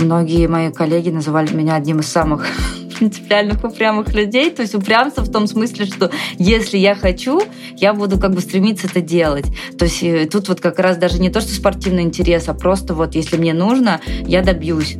[0.00, 2.46] многие мои коллеги называли меня одним из самых
[2.98, 4.50] принципиальных упрямых людей.
[4.50, 7.42] То есть упрямство в том смысле, что если я хочу,
[7.76, 9.46] я буду как бы стремиться это делать.
[9.78, 12.94] То есть э, тут вот как раз даже не то, что спортивный интерес, а просто
[12.94, 14.96] вот если мне нужно, я добьюсь.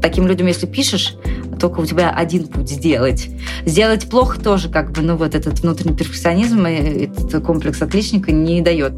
[0.00, 1.14] Таким людям, если пишешь,
[1.60, 3.28] только у тебя один путь сделать.
[3.64, 8.92] Сделать плохо тоже как бы, ну вот этот внутренний перфекционизм, этот комплекс отличника не дает.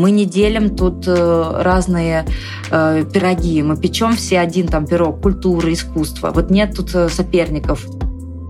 [0.00, 2.24] Мы не делим тут э, разные
[2.70, 3.62] э, пироги.
[3.62, 6.30] Мы печем все один там пирог культуры, искусства.
[6.34, 7.86] Вот нет тут э, соперников.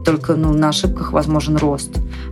[0.04, 1.90] Только ну, на ошибках возможен рост.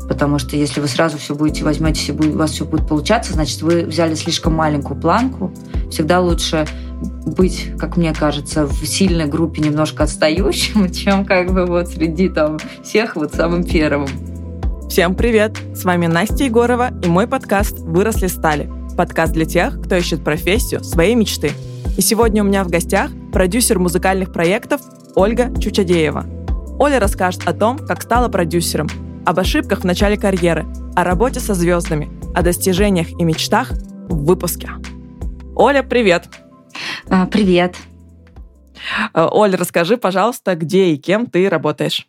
[0.09, 3.83] Потому что если вы сразу все будете возьмете, у вас все будет получаться, значит, вы
[3.87, 5.53] взяли слишком маленькую планку.
[5.91, 6.65] Всегда лучше
[7.27, 12.59] быть, как мне кажется, в сильной группе немножко отстающим, чем как бы вот среди там
[12.85, 14.07] всех вот самым первым.
[14.89, 15.57] Всем привет!
[15.75, 18.78] С вами Настя Егорова и мой подкаст «Выросли стали».
[18.99, 21.53] Подкаст для тех, кто ищет профессию своей мечты.
[21.97, 24.81] И сегодня у меня в гостях продюсер музыкальных проектов
[25.15, 26.27] Ольга Чучадеева.
[26.81, 28.89] Оля расскажет о том, как стала продюсером,
[29.25, 33.71] об ошибках в начале карьеры, о работе со звездами, о достижениях и мечтах
[34.09, 34.69] в выпуске.
[35.55, 36.29] Оля, привет!
[37.09, 37.77] А, привет.
[39.15, 42.09] Э, Оля, расскажи, пожалуйста, где и кем ты работаешь?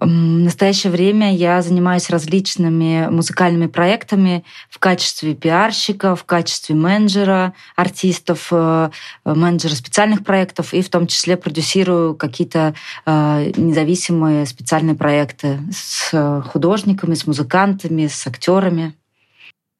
[0.00, 8.48] В настоящее время я занимаюсь различными музыкальными проектами в качестве пиарщика, в качестве менеджера артистов,
[8.52, 8.90] э,
[9.24, 12.74] менеджера специальных проектов и в том числе продюсирую какие-то
[13.06, 18.94] э, независимые специальные проекты с художниками, с музыкантами, с актерами.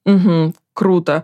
[0.04, 1.22] Угу, круто.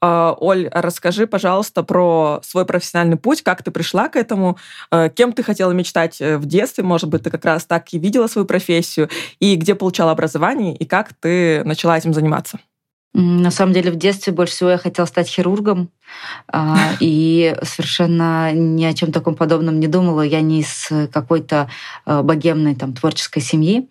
[0.00, 4.58] А, Оль, расскажи, пожалуйста, про свой профессиональный путь, как ты пришла к этому,
[4.90, 7.98] э, кем ты хотела мечтать э, в детстве, может быть, ты как раз так и
[7.98, 9.08] видела свою профессию,
[9.40, 12.58] и где получала образование, и как ты начала этим заниматься.
[13.14, 15.90] На самом деле в детстве больше всего я хотела стать хирургом,
[17.00, 20.22] и совершенно ни о чем таком подобном не думала.
[20.22, 21.68] Я не из какой-то
[22.04, 23.88] э, богемной там творческой семьи.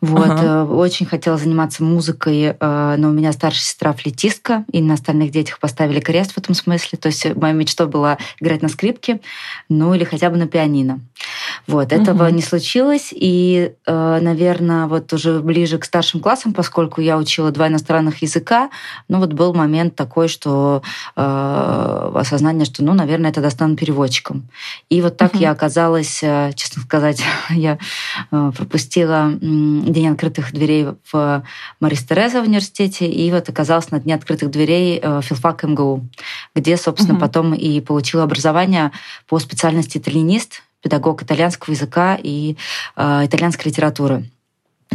[0.00, 0.26] Вот.
[0.26, 0.42] Ага.
[0.42, 5.30] Э, очень хотела заниматься музыкой, э, но у меня старшая сестра флетистка, и на остальных
[5.30, 6.98] детях поставили крест в этом смысле.
[6.98, 9.20] То есть моя мечта была играть на скрипке,
[9.68, 11.00] ну или хотя бы на пианино.
[11.66, 11.92] Вот.
[11.92, 12.34] Этого угу.
[12.34, 17.68] не случилось, и, э, наверное, вот уже ближе к старшим классам, поскольку я учила два
[17.68, 18.70] иностранных языка,
[19.08, 20.82] ну вот был момент такой, что
[22.14, 24.48] осознание, что, ну, наверное, я тогда стану переводчиком.
[24.88, 25.42] И вот так угу.
[25.42, 26.20] я оказалась,
[26.54, 27.78] честно сказать, я
[28.30, 31.44] пропустила День открытых дверей в
[31.80, 36.06] Марис Тереза в университете, и вот оказалась на Дне открытых дверей э, филфак МГУ,
[36.54, 37.20] где, собственно, угу.
[37.20, 38.92] потом и получила образование
[39.28, 42.56] по специальности итальянист, педагог итальянского языка и
[42.96, 44.24] э, итальянской литературы.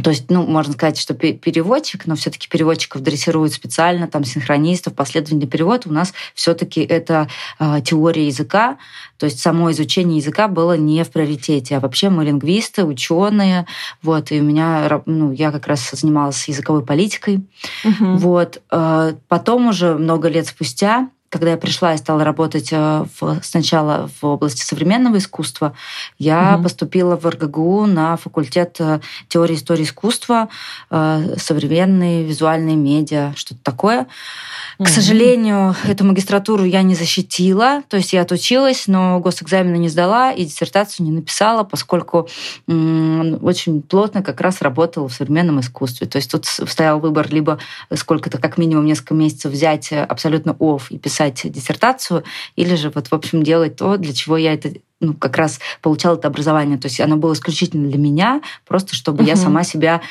[0.03, 5.47] То есть, ну, можно сказать, что переводчик, но все-таки переводчиков дрессируют специально, там, синхронистов, последовательный
[5.47, 5.85] перевод.
[5.85, 7.27] У нас все-таки это
[7.59, 8.77] э, теория языка,
[9.17, 13.65] то есть само изучение языка было не в приоритете, а вообще мы лингвисты, ученые,
[14.01, 17.41] вот, и у меня, ну, я как раз занималась языковой политикой,
[17.83, 18.17] угу.
[18.17, 18.61] вот.
[18.71, 24.09] Э, потом уже много лет спустя когда я пришла и стала работать э, в, сначала
[24.21, 25.73] в области современного искусства,
[26.17, 26.63] я угу.
[26.63, 30.47] поступила в РГГУ на факультет э, теории истории искусства,
[30.89, 34.07] э, современные визуальные медиа, что-то такое.
[34.77, 34.87] К mm-hmm.
[34.87, 40.45] сожалению, эту магистратуру я не защитила, то есть я отучилась, но госэкзамены не сдала и
[40.45, 42.29] диссертацию не написала, поскольку
[42.67, 46.05] очень плотно как раз работала в современном искусстве.
[46.05, 47.57] То есть тут стоял выбор либо
[47.93, 51.16] сколько-то, как минимум несколько месяцев взять абсолютно оф и писать
[51.49, 52.23] диссертацию,
[52.55, 56.15] или же вот, в общем, делать то, для чего я это ну, как раз получала
[56.15, 56.77] это образование.
[56.77, 59.27] То есть оно было исключительно для меня, просто чтобы uh-huh.
[59.27, 60.01] я сама себя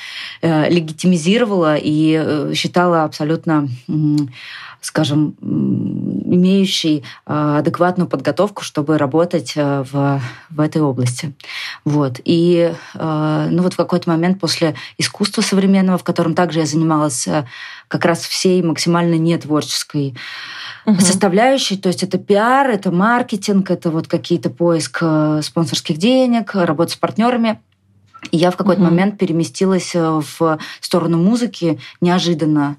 [0.42, 3.92] э, легитимизировала и э, считала абсолютно, э,
[4.80, 10.20] скажем, имеющей э, адекватную подготовку, чтобы работать э, в,
[10.50, 11.34] в этой области.
[11.84, 12.20] Вот.
[12.24, 17.26] И э, ну, вот в какой-то момент после искусства современного, в котором также я занималась
[17.26, 17.46] э,
[17.88, 20.16] как раз всей максимально нетворческой
[20.84, 21.00] угу.
[21.00, 21.76] составляющей.
[21.76, 25.02] То есть это пиар, это маркетинг, это вот какие-то поиск
[25.42, 27.60] спонсорских денег, работа с партнерами.
[28.32, 28.90] И я в какой-то угу.
[28.90, 32.76] момент переместилась в сторону музыки неожиданно.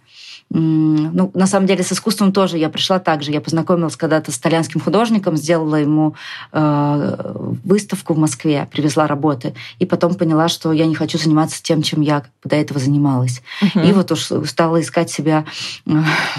[0.50, 3.32] Ну, на самом деле, с искусством тоже я пришла так же.
[3.32, 6.16] Я познакомилась когда-то с итальянским художником, сделала ему
[6.54, 7.34] э,
[7.66, 12.00] выставку в Москве, привезла работы, и потом поняла, что я не хочу заниматься тем, чем
[12.00, 13.42] я до этого занималась.
[13.62, 13.90] Uh-huh.
[13.90, 15.44] И вот уж стала искать себя
[15.86, 15.92] э,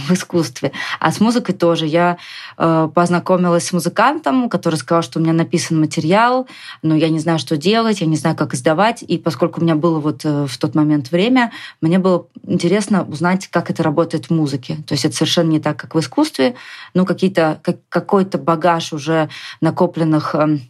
[0.09, 0.73] в искусстве.
[1.01, 1.87] А с музыкой тоже.
[1.87, 2.17] Я
[2.57, 6.49] э, познакомилась с музыкантом, который сказал, что у меня написан материал,
[6.83, 9.03] но я не знаю, что делать, я не знаю, как издавать.
[9.03, 11.53] И поскольку у меня было вот э, в тот момент время,
[11.83, 14.77] мне было интересно узнать, как это работает работает в музыке.
[14.87, 16.55] То есть это совершенно не так, как в искусстве.
[16.95, 19.29] Ну, какие-то, как, какой-то багаж уже
[19.61, 20.61] накопленных эм,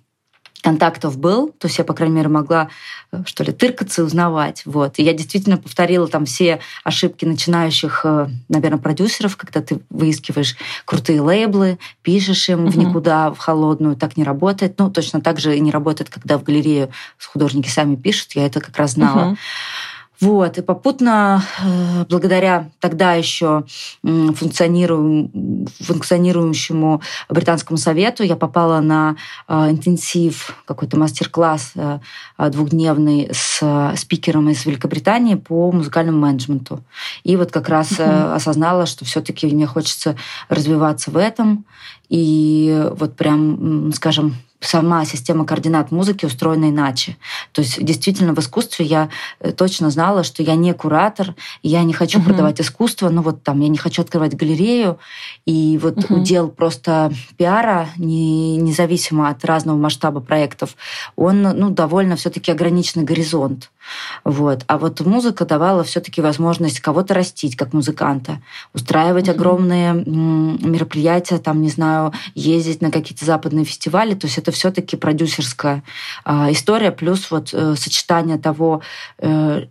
[0.62, 2.68] контактов был, то есть я, по крайней мере, могла,
[3.12, 4.62] э, что ли, тыркаться и узнавать.
[4.64, 4.98] Вот.
[4.98, 11.20] И я действительно повторила там все ошибки начинающих, э, наверное, продюсеров, когда ты выискиваешь крутые
[11.20, 14.78] лейблы, пишешь им в никуда, в холодную, так не работает.
[14.78, 16.90] Ну, точно так же и не работает, когда в галерею
[17.26, 19.32] художники сами пишут, я это как раз знала.
[19.32, 19.36] Uh-huh.
[20.20, 23.62] Вот, и попутно, э, благодаря тогда еще
[24.02, 29.14] функционирующему британскому совету, я попала на
[29.46, 32.00] э, интенсив, какой-то мастер-класс э,
[32.50, 33.62] двухдневный с
[33.96, 36.82] спикером из Великобритании по музыкальному менеджменту.
[37.22, 38.34] И вот как раз uh-huh.
[38.34, 40.16] осознала, что все-таки мне хочется
[40.48, 41.64] развиваться в этом.
[42.08, 47.16] И вот прям, скажем, сама система координат музыки устроена иначе.
[47.52, 49.08] То есть действительно в искусстве я
[49.40, 52.24] э, точно знала, что я не куратор, я не хочу uh-huh.
[52.24, 54.98] продавать искусство, ну вот там я не хочу открывать галерею,
[55.46, 56.20] и вот uh-huh.
[56.20, 60.76] удел просто пиара, не, независимо от разного масштаба проектов,
[61.16, 63.70] он ну, довольно все-таки ограниченный горизонт.
[64.24, 64.64] Вот.
[64.66, 68.40] А вот музыка давала все-таки возможность кого-то растить как музыканта,
[68.74, 69.32] устраивать uh-huh.
[69.32, 74.14] огромные мероприятия, там, не знаю, ездить на какие-то западные фестивали.
[74.14, 75.82] То есть это все-таки продюсерская
[76.24, 78.82] э, история, плюс вот э, сочетание того,
[79.18, 79.66] э,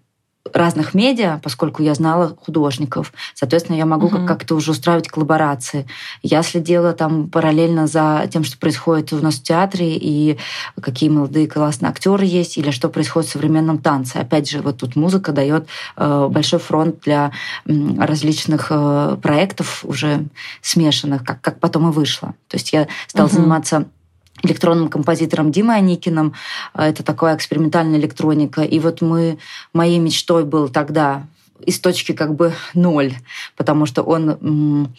[0.54, 3.14] разных медиа, поскольку я знала художников.
[3.34, 4.26] Соответственно, я могу uh-huh.
[4.26, 5.88] как-то уже устраивать коллаборации.
[6.22, 10.38] Я следила там параллельно за тем, что происходит у нас в театре, и
[10.82, 14.18] какие молодые классные актеры есть, или что происходит в современном танце.
[14.18, 17.32] Опять же, вот тут музыка дает э, большой фронт для
[17.66, 20.26] различных э, проектов уже
[20.62, 22.36] смешанных, как, как потом и вышло.
[22.48, 23.34] То есть я стала uh-huh.
[23.34, 23.86] заниматься
[24.44, 26.34] электронным композитором Димой Аникиным.
[26.74, 28.62] А, это такая экспериментальная электроника.
[28.62, 29.38] И вот мы,
[29.74, 31.26] моей мечтой был тогда
[31.66, 33.14] из точки как бы ноль,
[33.56, 34.90] потому что он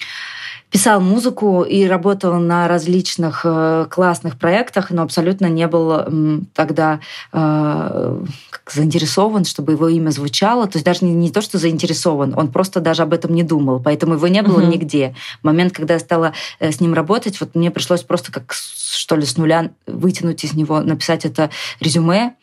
[0.70, 7.00] писал музыку и работал на различных э, классных проектах, но абсолютно не был тогда
[7.32, 8.24] э,
[8.70, 10.66] заинтересован, чтобы его имя звучало.
[10.66, 13.80] То есть даже не, не то, что заинтересован, он просто даже об этом не думал,
[13.80, 14.66] поэтому его не было угу.
[14.66, 15.14] нигде.
[15.40, 19.16] В момент, когда я стала э, с ним работать, вот мне пришлось просто как что
[19.16, 21.50] ли с нуля вытянуть из него, написать это
[21.80, 22.34] резюме,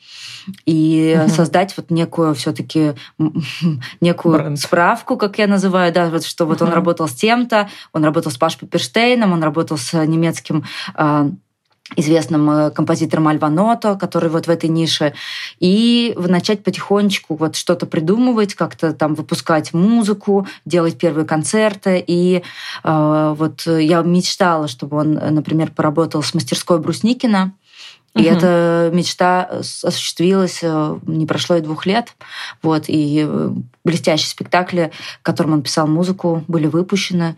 [0.66, 1.30] и угу.
[1.30, 2.94] создать вот некую все-таки
[4.02, 4.60] некую Бренд.
[4.60, 6.70] справку, как я называю, да, вот что вот угу.
[6.70, 10.64] он работал с тем-то, он работал с Паш Пепперштейном, он работал с немецким
[10.94, 11.30] а,
[11.96, 15.14] известным э, композитором Альва Ното, который вот в этой нише,
[15.60, 22.04] и начать потихонечку вот что-то придумывать, как-то там выпускать музыку, делать первые концерты.
[22.06, 22.42] И
[22.84, 27.54] э, вот я мечтала, чтобы он, например, поработал с мастерской Брусникина,
[28.16, 28.38] и угу.
[28.38, 32.16] эта мечта осуществилась, э, не прошло и двух лет.
[32.62, 33.52] Вот, и э,
[33.84, 34.92] блестящие спектакли,
[35.22, 37.36] которым он писал музыку, были выпущены.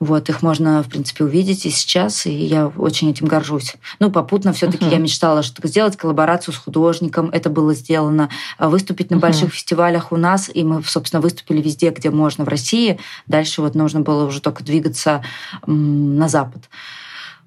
[0.00, 3.76] Вот, их можно, в принципе, увидеть и сейчас, и я очень этим горжусь.
[4.00, 8.28] Ну, попутно все таки uh я мечтала что сделать коллаборацию с художником, это было сделано,
[8.58, 12.48] выступить на uh больших фестивалях у нас, и мы, собственно, выступили везде, где можно в
[12.48, 13.00] России.
[13.26, 15.24] Дальше вот нужно было уже только двигаться
[15.66, 16.68] на Запад.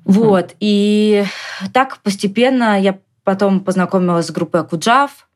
[0.06, 0.56] Вот.
[0.60, 1.26] И
[1.74, 5.28] так постепенно я потом познакомилась с группой Акуджав,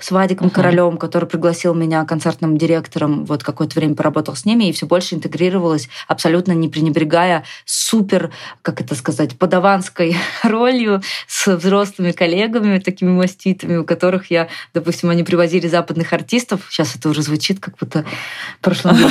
[0.00, 0.52] с Вадиком uh-huh.
[0.52, 5.14] Королем, который пригласил меня концертным директором, вот какое-то время поработал с ними, и все больше
[5.14, 8.30] интегрировалась, абсолютно не пренебрегая супер,
[8.62, 15.22] как это сказать, подаванской ролью с взрослыми коллегами, такими маститами, у которых я, допустим, они
[15.22, 18.04] привозили западных артистов, сейчас это уже звучит как будто
[18.58, 19.10] в прошлом веке.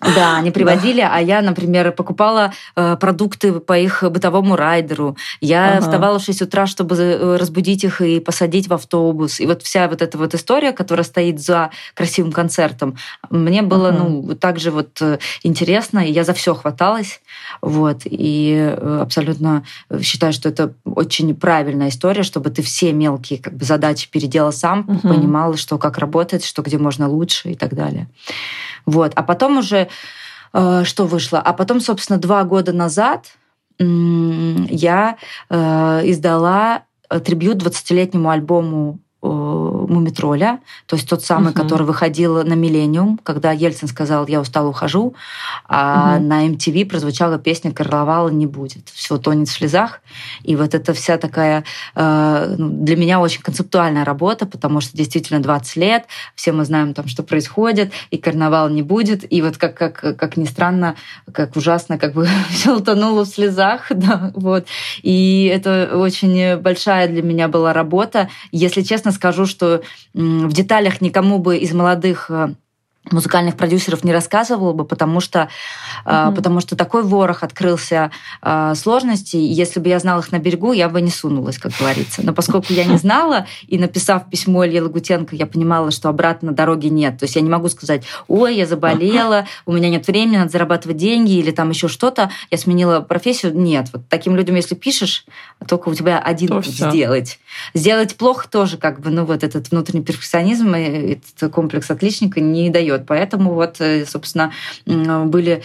[0.14, 5.16] Да, они приводили, а я, например, покупала э, продукты по их бытовому райдеру.
[5.40, 9.40] Я вставала в 6 утра, чтобы э, разбудить их и посадить в автобус.
[9.40, 12.96] И вот вся вот эта вот история, которая стоит за красивым концертом,
[13.30, 14.22] мне было, uh-huh.
[14.26, 17.20] ну, также вот э, интересно, и я за все хваталась,
[17.60, 19.64] вот, и э, абсолютно
[20.00, 24.82] считаю, что это очень правильная история, чтобы ты все мелкие как бы задачи переделал сам,
[24.82, 25.08] uh-huh.
[25.08, 28.08] понимал, что как работать, что где можно лучше и так далее.
[28.84, 29.88] Вот, а потом уже
[30.52, 31.40] э, что вышло?
[31.40, 33.26] А потом, собственно, два года назад
[33.78, 41.62] я издала трибют 20-летнему альбому Мумитроля, то есть тот самый, угу.
[41.62, 45.14] который выходил на Миллениум, когда Ельцин сказал «я устал, ухожу»,
[45.68, 46.26] а угу.
[46.26, 48.88] на MTV прозвучала песня «Карнавала не будет».
[48.88, 50.00] Все тонет в слезах.
[50.42, 51.64] И вот это вся такая
[51.94, 56.04] э, ну, для меня очень концептуальная работа, потому что действительно 20 лет,
[56.34, 59.30] все мы знаем там, что происходит, и карнавал не будет.
[59.32, 60.96] И вот как, как, как ни странно,
[61.32, 63.90] как ужасно, как бы все утонуло в слезах.
[63.96, 64.66] Да, вот.
[65.02, 68.28] И это очень большая для меня была работа.
[68.52, 69.82] Если честно скажу, что
[70.14, 72.54] в деталях никому бы из молодых э,
[73.10, 75.48] музыкальных продюсеров не рассказывала бы, потому что,
[76.04, 76.34] mm-hmm.
[76.34, 78.10] потому что такой ворох открылся
[78.42, 79.40] э, сложностей.
[79.46, 82.22] Если бы я знала их на берегу, я бы не сунулась, как говорится.
[82.24, 86.88] Но поскольку я не знала, и написав письмо Илье Лагутенко, я понимала, что обратно дороги
[86.88, 87.18] нет.
[87.18, 90.96] То есть я не могу сказать, ой, я заболела, у меня нет времени, надо зарабатывать
[90.96, 92.30] деньги или там еще что-то.
[92.50, 93.56] Я сменила профессию.
[93.56, 95.26] Нет, вот таким людям, если пишешь,
[95.68, 97.38] только у тебя один То сделать.
[97.74, 102.95] Сделать плохо тоже как бы, ну вот этот внутренний перфекционизм, этот комплекс отличника не дает
[102.96, 103.04] вперед.
[103.06, 104.52] Поэтому вот, э, собственно,
[104.86, 105.62] были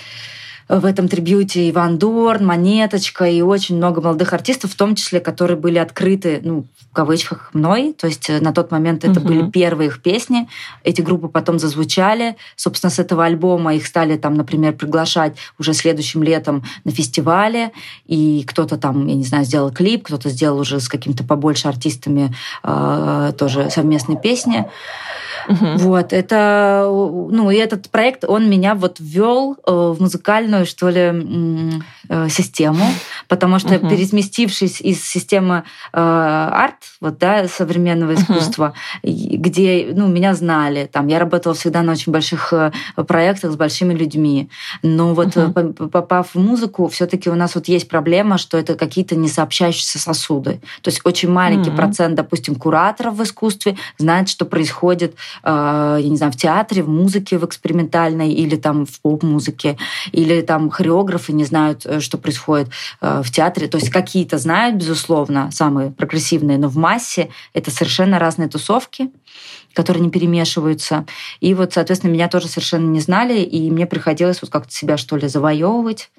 [0.71, 5.57] в этом трибьюте Иван Дорн, Монеточка и очень много молодых артистов, в том числе, которые
[5.57, 7.93] были открыты, ну, в кавычках, мной.
[7.97, 9.27] То есть э, на тот момент это угу.
[9.27, 10.47] были первые их песни.
[10.85, 12.37] Эти группы потом зазвучали.
[12.55, 17.71] Собственно, с этого альбома их стали там, например, приглашать уже следующим летом на фестивале.
[18.05, 22.33] И кто-то там, я не знаю, сделал клип, кто-то сделал уже с каким-то побольше артистами
[22.63, 24.65] э, тоже совместные песни.
[25.47, 25.77] Угу.
[25.77, 31.81] Вот, это, ну, и этот проект, он меня вот ввел э, в музыкальную, что ли,
[32.11, 32.85] э, систему,
[33.27, 33.89] потому что угу.
[33.89, 35.63] пересместившись из системы
[35.93, 39.13] э, арт, вот, да, современного искусства, угу.
[39.37, 42.53] где, ну, меня знали, там, я работала всегда на очень больших
[43.07, 44.49] проектах с большими людьми,
[44.83, 45.73] но вот угу.
[45.89, 50.61] попав в музыку, все таки у нас вот есть проблема, что это какие-то несообщающиеся сосуды.
[50.81, 51.77] То есть очень маленький угу.
[51.77, 56.89] процент, допустим, кураторов в искусстве знает, что происходит Э, я не знаю, в театре, в
[56.89, 59.77] музыке, в экспериментальной или там в поп-музыке,
[60.11, 62.69] или там хореографы не знают, э, что происходит
[63.01, 63.67] э, в театре.
[63.67, 69.09] То есть какие-то знают, безусловно, самые прогрессивные, но в массе это совершенно разные тусовки
[69.73, 71.05] которые не перемешиваются.
[71.39, 75.15] И вот, соответственно, меня тоже совершенно не знали, и мне приходилось вот как-то себя, что
[75.15, 76.11] ли, завоевывать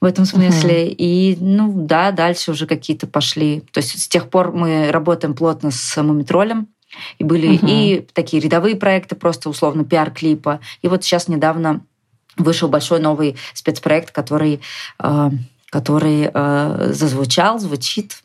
[0.00, 0.88] в этом смысле.
[0.88, 0.94] Uh-huh.
[0.98, 3.62] И, ну, да, дальше уже какие-то пошли.
[3.72, 6.68] То есть с тех пор мы работаем плотно с Мумитролем,
[7.18, 7.66] и были угу.
[7.68, 10.60] и такие рядовые проекты, просто условно пиар-клипа.
[10.80, 11.82] И вот сейчас недавно
[12.38, 14.60] вышел большой новый спецпроект, который,
[15.02, 15.30] э,
[15.70, 18.22] который э, зазвучал, звучит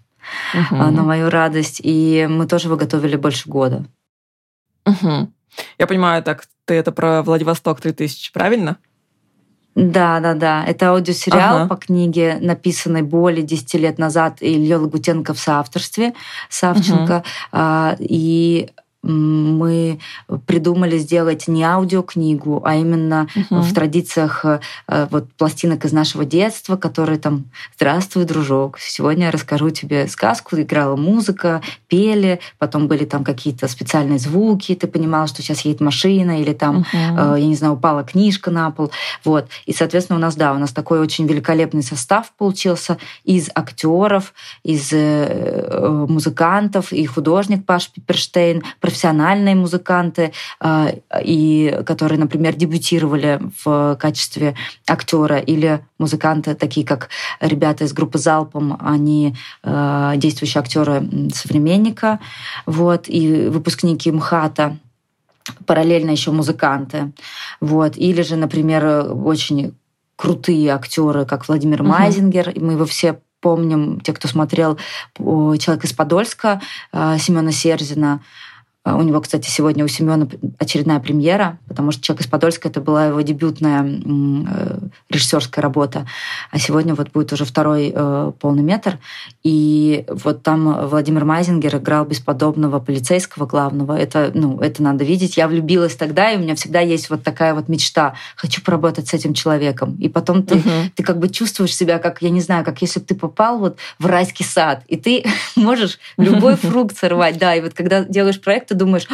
[0.53, 0.75] угу.
[0.75, 1.81] на мою радость.
[1.83, 3.85] И мы тоже его готовили больше года.
[4.85, 5.31] Угу.
[5.77, 8.77] Я понимаю, так ты это про Владивосток 3000, правильно?
[9.75, 10.63] Да, да, да.
[10.65, 11.67] Это аудиосериал ага.
[11.67, 16.13] по книге, написанной более 10 лет назад Ильей Лагутенко в соавторстве
[16.49, 17.23] Савченко.
[17.51, 17.97] Угу.
[17.99, 18.69] И
[19.03, 19.99] мы
[20.47, 23.61] придумали сделать не аудиокнигу, а именно угу.
[23.61, 24.59] в традициях э,
[25.11, 27.45] вот пластинок из нашего детства, которые там
[27.75, 30.55] «Здравствуй, дружок, сегодня я расскажу тебе сказку».
[30.55, 36.41] Играла музыка, пели, потом были там какие-то специальные звуки, ты понимала, что сейчас едет машина,
[36.41, 36.87] или там, угу.
[36.93, 38.91] я не знаю, упала книжка на пол.
[39.25, 39.47] Вот.
[39.65, 44.33] И, соответственно, у нас, да, у нас такой очень великолепный состав получился из актеров,
[44.63, 48.63] из музыкантов и художник Паш Пиперштейн,
[48.93, 54.53] профессиональные музыканты, а, и которые, например, дебютировали в качестве
[54.87, 57.09] актера, или музыканты, такие как
[57.39, 62.19] ребята из группы «Залпом», они а, действующие актеры современника,
[62.67, 64.77] вот, и выпускники МХАТа,
[65.65, 67.13] параллельно еще музыканты.
[67.59, 67.97] Вот.
[67.97, 69.73] Или же, например, очень
[70.15, 71.87] крутые актеры, как Владимир uh-huh.
[71.87, 74.79] Майзингер, и мы его все помним, те, кто смотрел
[75.17, 78.21] «Человек из Подольска» а, Семена Серзина,
[78.85, 80.27] у него, кстати, сегодня у Семена
[80.59, 84.77] очередная премьера, потому что «Человек из Подольска»— это была его дебютная э,
[85.09, 86.05] режиссерская работа.
[86.51, 88.99] А сегодня вот будет уже второй э, полный метр.
[89.41, 93.97] И вот там Владимир Майзингер играл бесподобного полицейского главного.
[93.97, 95.37] Это, ну, это надо видеть.
[95.37, 98.15] Я влюбилась тогда, и у меня всегда есть вот такая вот мечта.
[98.35, 99.95] Хочу поработать с этим человеком.
[100.01, 100.69] И потом ты, угу.
[100.95, 103.77] ты как бы чувствуешь себя, как, я не знаю, как если бы ты попал вот
[103.97, 105.23] в райский сад, и ты
[105.55, 107.37] можешь любой фрукт сорвать.
[107.37, 109.07] Да, и вот когда делаешь проект, ты думаешь,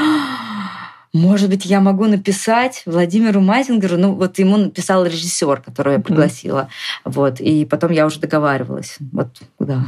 [1.12, 6.70] может быть, я могу написать Владимиру Майзингеру, ну вот ему написал режиссер, которого я пригласила,
[7.04, 9.28] вот, и потом я уже договаривалась, вот,
[9.60, 9.84] да.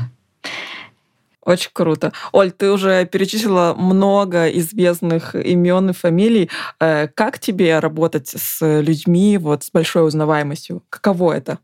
[1.44, 2.12] Очень круто.
[2.34, 6.52] Оль, ты уже перечислила много известных имен и фамилий.
[6.80, 10.84] Э, как тебе работать с людьми вот с большой узнаваемостью?
[10.90, 11.58] Каково это?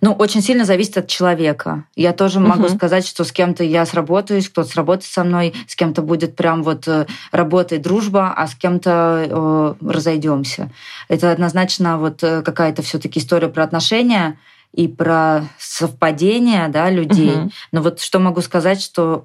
[0.00, 1.84] Ну, очень сильно зависит от человека.
[1.94, 2.46] Я тоже uh-huh.
[2.46, 6.62] могу сказать, что с кем-то я сработаюсь, кто-то сработает со мной, с кем-то будет прям
[6.62, 10.70] вот э, работа и дружба, а с кем-то э, разойдемся.
[11.08, 14.38] Это однозначно вот э, какая-то все-таки история про отношения
[14.72, 17.36] и про совпадения да, людей.
[17.36, 17.50] Угу.
[17.72, 19.24] Но вот что могу сказать, что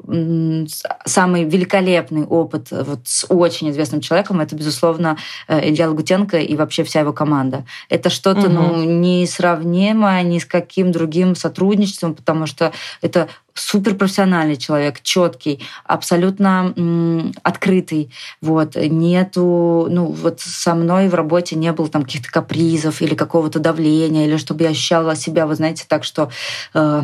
[1.05, 6.83] самый великолепный опыт вот с очень известным человеком это, безусловно, э, Илья Лагутенко и вообще
[6.83, 7.65] вся его команда.
[7.89, 8.49] Это что-то угу.
[8.49, 17.33] ну, несравнимое ни с каким другим сотрудничеством, потому что это суперпрофессиональный человек, четкий, абсолютно м,
[17.43, 18.11] открытый.
[18.41, 18.75] Вот.
[18.75, 24.25] Нету, ну, вот со мной в работе не было там каких-то капризов или какого-то давления,
[24.27, 26.29] или чтобы я ощущала себя, вы знаете, так, что
[26.73, 27.01] э,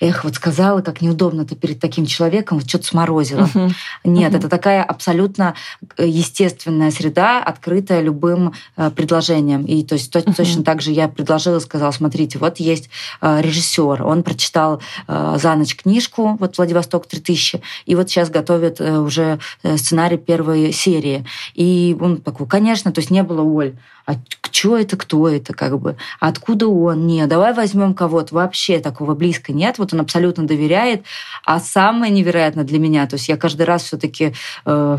[0.00, 3.48] эх, вот сказала, как неудобно ты перед таким человеком, вот что-то сморозила.
[3.52, 3.72] Uh-huh.
[4.04, 4.38] Нет, uh-huh.
[4.38, 5.54] это такая абсолютно
[5.96, 9.64] э, естественная среда, открытая любым э, предложением.
[9.64, 10.34] И то есть uh-huh.
[10.34, 15.76] точно так же я предложила, сказала, смотрите, вот есть э, режиссер, он прочитал за ночь
[15.76, 19.38] книжку, вот Владивосток 3000, и вот сейчас готовит уже
[19.76, 21.24] сценарий первой серии.
[21.54, 23.74] И он такой, конечно, то есть не было, Оль,
[24.06, 24.14] а
[24.52, 29.52] что это, кто это, как бы, откуда он, не, давай возьмем кого-то, вообще такого близко
[29.52, 31.04] нет, вот он абсолютно доверяет,
[31.44, 34.98] а самое невероятное для меня, то есть я каждый раз все-таки э,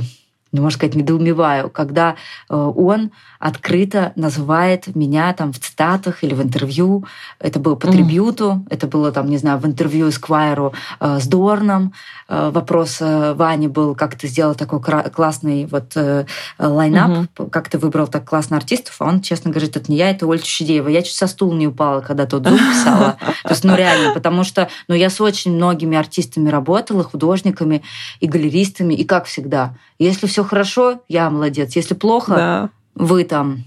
[0.54, 2.16] ну, можно сказать, недоумеваю, когда
[2.50, 7.06] э, он открыто называет меня там в цитатах или в интервью.
[7.40, 8.68] Это было по трибюту, mm.
[8.70, 11.94] это было там, не знаю, в интервью Сквайру э, с Дорном.
[12.30, 16.26] Э, вопрос э, Вани был, как ты сделал такой классный вот э,
[16.60, 17.50] лайнап, mm-hmm.
[17.50, 20.44] как ты выбрал так классно артистов, а он, честно говорит, это не я, это Ольга
[20.44, 20.88] Чудеева.
[20.88, 23.18] Я чуть со стула не упала, когда тот зуб писала.
[23.44, 27.82] То есть, ну реально, потому что ну, я с очень многими артистами работала, художниками
[28.20, 33.64] и галеристами, и как всегда, если все хорошо, я молодец, если плохо, да вы там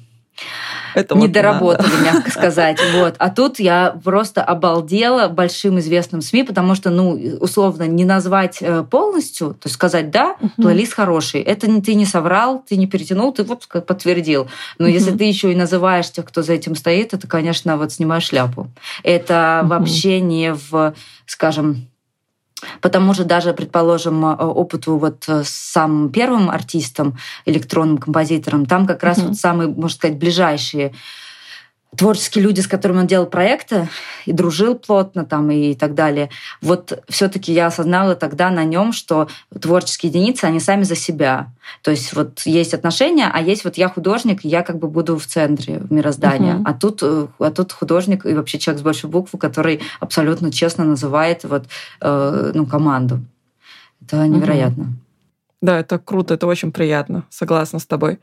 [0.94, 2.04] это не вот доработали, надо.
[2.04, 2.78] мягко сказать.
[2.94, 3.14] Вот.
[3.18, 8.82] А тут я просто обалдела большим известным СМИ, потому что, ну, условно, не назвать э,
[8.82, 10.50] полностью, то есть сказать, да, угу.
[10.56, 11.40] плейлист хороший.
[11.40, 14.48] Это ты не соврал, ты не перетянул, ты вот подтвердил.
[14.78, 14.94] Но угу.
[14.94, 18.70] если ты еще и называешь тех, кто за этим стоит, это, конечно, вот снимаешь шляпу.
[19.02, 19.70] Это угу.
[19.70, 20.94] вообще не в,
[21.26, 21.88] скажем,
[22.80, 28.86] Потому что даже, предположим, э, опыту вот э, с самым первым артистом, электронным композитором, там
[28.86, 29.28] как раз mm-hmm.
[29.28, 30.94] вот самые, можно сказать, ближайшие
[31.96, 33.88] творческие люди, с которыми он делал проекты
[34.24, 36.30] и дружил плотно там и так далее.
[36.60, 39.28] Вот все-таки я осознала тогда на нем, что
[39.60, 41.48] творческие единицы, они сами за себя.
[41.82, 45.18] То есть вот есть отношения, а есть вот я художник, и я как бы буду
[45.18, 46.56] в центре мироздания.
[46.56, 46.62] Uh-huh.
[46.64, 50.84] А тут, э, а тут художник и вообще человек с большой буквы, который абсолютно честно
[50.84, 51.64] называет вот
[52.00, 53.20] э, ну команду.
[54.02, 54.82] Это невероятно.
[54.82, 55.05] Uh-huh.
[55.62, 58.18] Да, это круто, это очень приятно, согласна с тобой.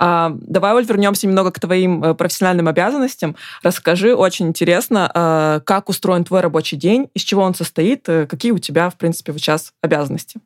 [0.00, 3.36] А, давай, Оль, вернемся немного к твоим э, профессиональным обязанностям.
[3.62, 8.50] Расскажи, очень интересно, а, как устроен твой рабочий день, из чего он состоит, э, какие
[8.50, 10.40] у тебя, в принципе, сейчас обязанности?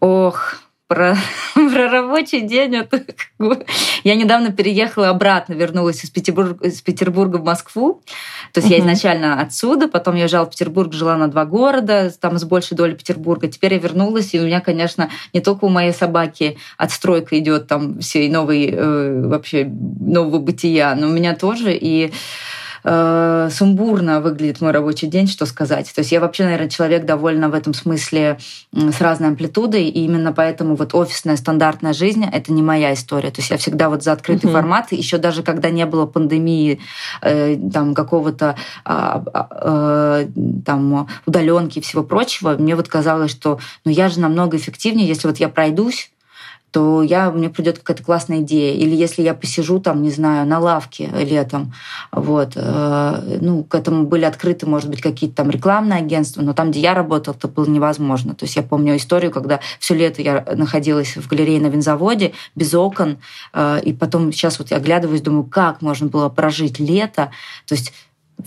[0.00, 1.16] Ох, про,
[1.54, 2.76] про рабочий день.
[2.76, 3.64] Это как бы...
[4.04, 8.02] Я недавно переехала обратно, вернулась из Петербурга, из Петербурга в Москву.
[8.52, 8.76] То есть uh-huh.
[8.76, 12.76] я изначально отсюда, потом я уезжала в Петербург, жила на два города, там с большей
[12.76, 13.48] долей Петербурга.
[13.48, 18.00] Теперь я вернулась, и у меня, конечно, не только у моей собаки отстройка идет там
[18.00, 21.74] всей новой, э, вообще нового бытия, но у меня тоже.
[21.74, 22.12] И
[22.84, 25.92] э, сумбурно выглядит мой рабочий день, что сказать.
[25.94, 28.38] То есть я вообще, наверное, человек довольно в этом смысле
[28.72, 33.30] с разной амплитудой, и именно поэтому вот офисная стандартная жизнь— это не моя история.
[33.30, 34.52] То есть я всегда вот за открытый uh-huh.
[34.52, 36.80] формат, еще даже когда не было пандемии,
[37.22, 40.28] э, там какого-то э, э,
[40.64, 45.26] там удаленки и всего прочего, мне вот казалось, что ну я же намного эффективнее, если
[45.26, 46.10] вот я пройдусь
[46.74, 48.74] то я, мне придет какая-то классная идея.
[48.74, 51.72] Или если я посижу там, не знаю, на лавке летом,
[52.10, 56.72] вот, э, ну, к этому были открыты, может быть, какие-то там рекламные агентства, но там,
[56.72, 58.34] где я работала, это было невозможно.
[58.34, 62.74] То есть я помню историю, когда все лето я находилась в галерее на винзаводе, без
[62.74, 63.18] окон,
[63.52, 67.30] э, и потом сейчас вот я оглядываюсь, думаю, как можно было прожить лето,
[67.66, 67.92] то есть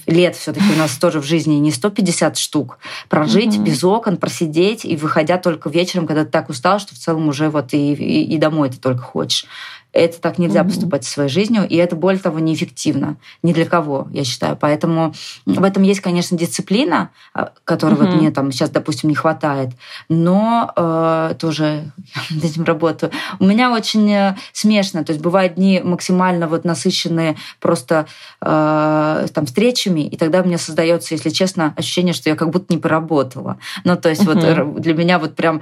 [0.06, 2.80] лет все-таки у нас тоже в жизни не 150 штук.
[3.10, 3.64] Прожить mm-hmm.
[3.64, 7.50] без окон, просидеть и выходя только вечером, когда ты так устал, что в целом уже
[7.50, 9.46] вот и, и, и домой ты только хочешь.
[9.94, 10.68] Это так нельзя mm-hmm.
[10.68, 13.18] поступать со своей жизнью, и это, более того, неэффективно.
[13.42, 14.56] Ни для кого, я считаю.
[14.56, 15.14] Поэтому
[15.46, 18.12] в этом есть, конечно, дисциплина, а, которой mm-hmm.
[18.12, 19.70] вот мне там сейчас, допустим, не хватает,
[20.08, 21.92] но э, тоже
[22.30, 23.12] над этим работаю.
[23.40, 28.06] У меня очень э, смешно, то есть бывают дни максимально вот насыщенные просто
[28.42, 32.74] э, там встречами, и тогда у меня создается, если честно, ощущение, что я как будто
[32.74, 33.58] не поработала.
[33.84, 34.64] Ну, то есть mm-hmm.
[34.64, 35.62] вот для меня вот прям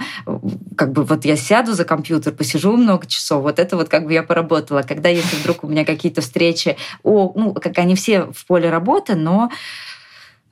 [0.76, 4.14] как бы вот я сяду за компьютер, посижу много часов, вот это вот как бы
[4.14, 4.82] я поработала.
[4.82, 9.16] Когда если вдруг у меня какие-то встречи, о, ну, как они все в поле работы,
[9.16, 9.50] но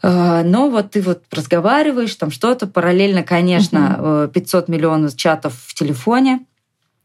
[0.01, 6.45] э, но вот ты вот разговариваешь, там что-то, параллельно, конечно, 500 миллионов чатов в телефоне,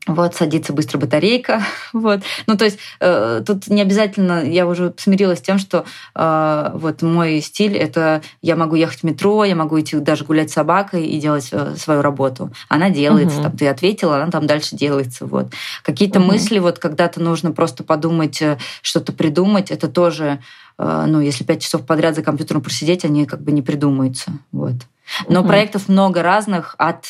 [0.07, 1.63] вот, садится быстро батарейка.
[1.93, 2.21] Вот.
[2.47, 5.85] Ну, то есть э, тут не обязательно, я уже смирилась с тем, что
[6.15, 10.51] э, вот мой стиль— это я могу ехать в метро, я могу идти даже гулять
[10.51, 12.53] с собакой и делать э, свою работу.
[12.69, 13.45] Она делается, угу.
[13.45, 15.27] там, ты ответила, она там дальше делается.
[15.27, 15.53] Вот.
[15.83, 16.29] Какие-то угу.
[16.29, 20.41] мысли, вот когда-то нужно просто подумать, э, что-то придумать, это тоже,
[20.79, 24.33] э, ну, если пять часов подряд за компьютером просидеть, они как бы не придумаются.
[24.53, 24.75] Вот.
[25.27, 25.49] Но угу.
[25.49, 27.07] проектов много разных от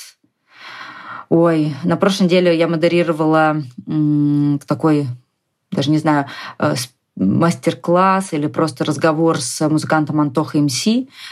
[1.29, 3.62] Ой, на прошлой неделе я модерировала
[4.67, 5.07] такой,
[5.71, 6.27] даже не знаю,
[6.59, 6.75] э,
[7.19, 10.85] мастер-класс или просто разговор с музыкантом Антоха МС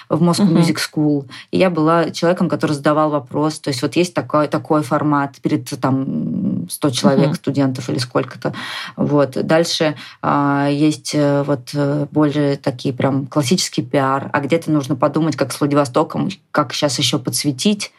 [0.09, 0.61] в Moscow uh-huh.
[0.61, 1.29] Music School.
[1.51, 3.61] И я была человеком, который задавал вопрос.
[3.61, 7.37] То есть вот есть такой, такой формат перед там 100 человек, uh-huh.
[7.37, 8.55] студентов или сколько-то.
[8.97, 9.33] Вот.
[9.47, 15.37] Дальше а, есть э, вот э, более такие прям классический пиар, а где-то нужно подумать,
[15.37, 17.93] как с Владивостоком, как сейчас еще подсветить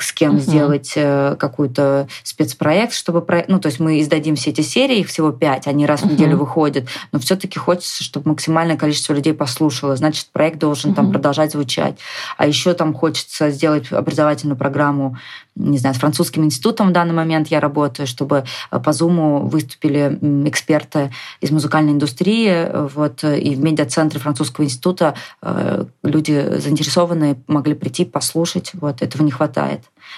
[0.00, 0.40] с кем угу.
[0.40, 5.32] сделать э, какой-то спецпроект, чтобы ну то есть мы издадим все эти серии, их всего
[5.32, 6.10] пять, они раз угу.
[6.10, 10.96] в неделю выходят, но все-таки хочется, чтобы максимальное количество людей послушало, значит проект должен угу.
[10.96, 11.98] там продолжать звучать,
[12.36, 15.16] а еще там хочется сделать образовательную программу
[15.58, 20.18] не знаю, с французским институтом в данный момент я работаю, чтобы э, по Zoom выступили
[20.48, 21.10] эксперты
[21.40, 28.70] из музыкальной индустрии, вот, и в медиацентре французского института э, люди заинтересованные могли прийти, послушать,
[28.74, 29.67] вот, этого не хватает.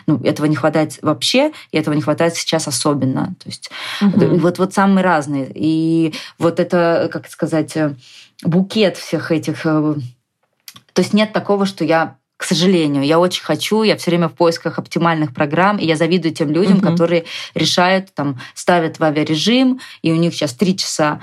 [0.06, 3.34] Ну, этого не хватает вообще, и этого не хватает сейчас особенно.
[3.42, 4.36] То есть угу.
[4.38, 5.50] вот, вот самые разные.
[5.54, 7.94] И вот это, как сказать, э,
[8.42, 9.62] букет всех этих...
[9.62, 13.04] То есть нет такого, что я к сожалению.
[13.04, 16.78] Я очень хочу, я все время в поисках оптимальных программ, и я завидую тем людям,
[16.78, 16.88] угу.
[16.88, 21.20] которые решают, там, ставят в авиарежим, и у них сейчас три часа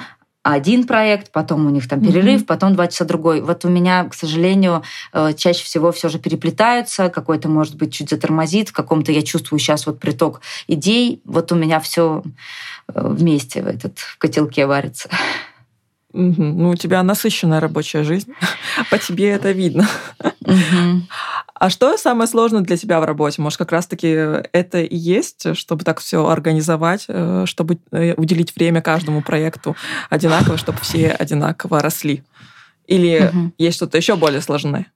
[0.54, 2.46] один проект, потом у них там перерыв, mm-hmm.
[2.46, 3.42] потом два часа другой.
[3.42, 4.84] Вот у меня, к сожалению,
[5.14, 9.60] э, чаще всего все же переплетаются, какой-то, может быть, чуть затормозит, в каком-то я чувствую
[9.60, 11.22] сейчас вот приток идей.
[11.26, 12.24] Вот у меня все
[12.88, 15.10] э, вместе в этот в котелке варится.
[16.14, 16.44] Угу.
[16.44, 18.32] Ну, у тебя насыщенная рабочая жизнь.
[18.90, 19.88] По тебе это видно.
[20.42, 21.02] Угу.
[21.60, 23.42] А что самое сложное для тебя в работе?
[23.42, 28.82] Может, как раз-таки это и есть, чтобы так все организовать, э, чтобы э, уделить время
[28.82, 29.76] каждому проекту
[30.10, 32.24] одинаково, чтобы все одинаково росли?
[32.86, 33.52] Или угу.
[33.58, 34.92] есть что-то еще более сложное?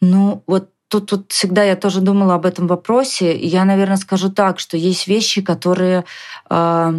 [0.00, 3.36] Ну, вот тут, тут всегда я тоже думала об этом вопросе.
[3.36, 6.04] Я, наверное, скажу так, что есть вещи, которые
[6.50, 6.92] э,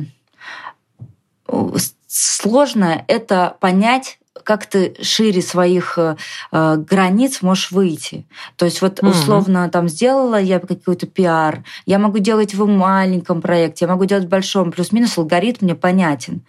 [2.07, 6.15] сложно это понять как ты шире своих э,
[6.51, 8.25] э, границ можешь выйти.
[8.55, 9.71] То есть вот условно mm-hmm.
[9.71, 14.29] там сделала я какой-то пиар, я могу делать в маленьком проекте, я могу делать в
[14.29, 16.41] большом, плюс-минус алгоритм мне понятен.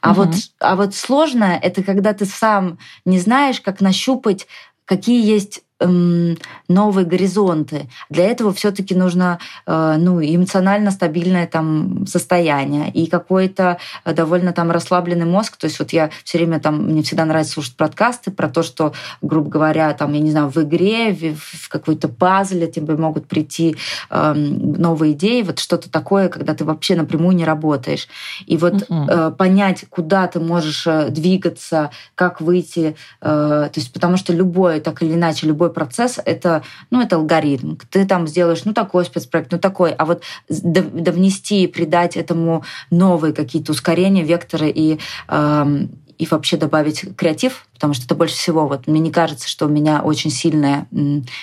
[0.00, 0.14] А, mm-hmm.
[0.14, 4.46] вот, а вот сложно это когда ты сам не знаешь, как нащупать
[4.86, 7.88] какие есть новые горизонты.
[8.08, 14.70] Для этого все-таки нужно э, ну, эмоционально стабильное там состояние и какой-то э, довольно там
[14.70, 15.58] расслабленный мозг.
[15.58, 18.94] То есть вот я все время там, мне всегда нравится слушать подкасты про то, что,
[19.20, 23.76] грубо говоря, там, я не знаю, в игре, в, какой-то пазле тебе могут прийти
[24.08, 28.08] эм, новые идеи, вот что-то такое, когда ты вообще напрямую не работаешь.
[28.46, 29.32] И вот uh-huh.
[29.32, 35.46] понять, куда ты можешь двигаться, как выйти, то есть потому что любое, так или иначе,
[35.46, 37.76] любой любой процесс— это, ну, это алгоритм.
[37.90, 39.92] Ты там сделаешь, ну, такой спецпроект, ну, такой.
[39.92, 44.98] А вот довнести, придать этому новые какие-то ускорения, векторы и
[45.28, 45.86] э,
[46.18, 49.68] и вообще добавить креатив, потому что это больше всего, вот мне не кажется, что у
[49.68, 50.86] меня очень сильное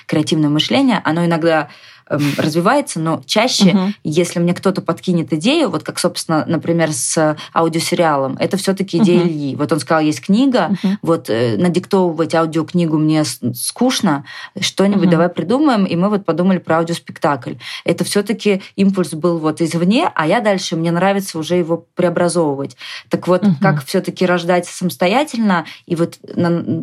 [0.07, 1.69] креативное мышление, оно иногда
[2.09, 3.93] Эм, развивается, но чаще, угу.
[4.03, 9.29] если мне кто-то подкинет идею, вот как, собственно, например, с аудиосериалом, это все-таки идея угу.
[9.29, 9.55] Ильи.
[9.55, 10.97] Вот он сказал, есть книга, угу.
[11.01, 14.25] вот э, надиктовывать аудиокнигу мне скучно,
[14.59, 15.11] что-нибудь угу.
[15.11, 17.53] давай придумаем, и мы вот подумали про аудиоспектакль.
[17.85, 22.75] Это все-таки импульс был вот извне, а я дальше, мне нравится уже его преобразовывать.
[23.09, 23.55] Так вот, угу.
[23.61, 26.19] как все-таки рождать самостоятельно и вот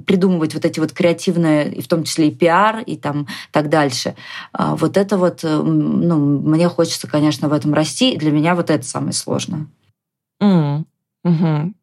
[0.07, 4.15] придумывать вот эти вот креативные, и в том числе и пиар, и там так дальше.
[4.53, 8.13] А, вот это это вот, э, ну, мне хочется, конечно, в этом расти.
[8.13, 9.67] И для меня вот это самое сложное.
[10.41, 10.85] Mm.
[11.25, 11.75] Угу.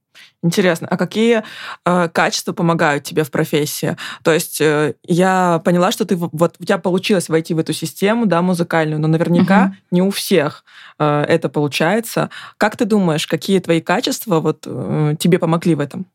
[0.44, 0.88] Интересно.
[0.90, 1.44] А какие
[1.86, 3.98] э, качества помогают тебе в профессии?
[4.24, 8.26] То есть э, я поняла, что ты вот у тебя получилось войти в эту систему,
[8.26, 10.64] да, музыкальную, но наверняка uh не у всех
[11.00, 12.30] э, это получается.
[12.58, 16.06] Как ты думаешь, какие твои качества вот э, тебе помогли в этом?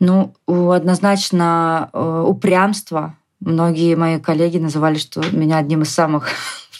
[0.00, 6.28] Ну, однозначно э, упрямство, Многие мои коллеги называли, что меня одним из самых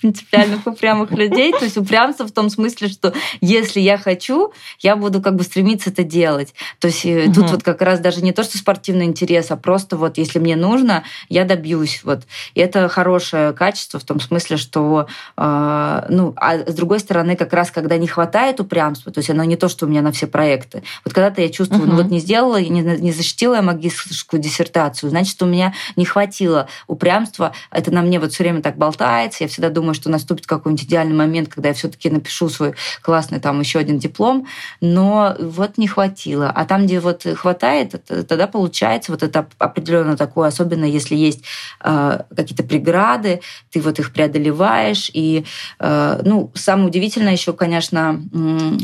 [0.01, 1.53] принципиальных упрямых людей.
[1.53, 5.91] То есть упрямство в том смысле, что если я хочу, я буду как бы стремиться
[5.91, 6.55] это делать.
[6.79, 7.33] То есть угу.
[7.35, 10.57] тут вот как раз даже не то, что спортивный интерес, а просто вот если мне
[10.57, 12.01] нужно, я добьюсь.
[12.05, 12.23] Вот.
[12.55, 15.07] И это хорошее качество в том смысле, что,
[15.37, 19.45] э, ну, а с другой стороны, как раз когда не хватает упрямства, то есть оно
[19.45, 20.83] не то, что у меня на все проекты.
[21.05, 21.91] Вот когда-то я чувствую, угу.
[21.91, 26.69] ну вот не сделала, не, не защитила я магистрскую диссертацию, значит, у меня не хватило
[26.87, 27.53] упрямства.
[27.71, 29.45] Это на мне вот все время так болтается.
[29.45, 33.61] Я всегда думаю, что наступит какой-нибудь идеальный момент, когда я все-таки напишу свой классный там
[33.61, 34.47] еще один диплом,
[34.81, 36.51] но вот не хватило.
[36.51, 41.45] А там, где вот хватает, тогда получается вот это определенно такое, особенно если есть
[41.83, 45.11] э, какие-то преграды, ты вот их преодолеваешь.
[45.13, 45.45] И,
[45.79, 48.23] э, ну, самое удивительное еще, конечно,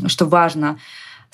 [0.07, 0.79] что важно,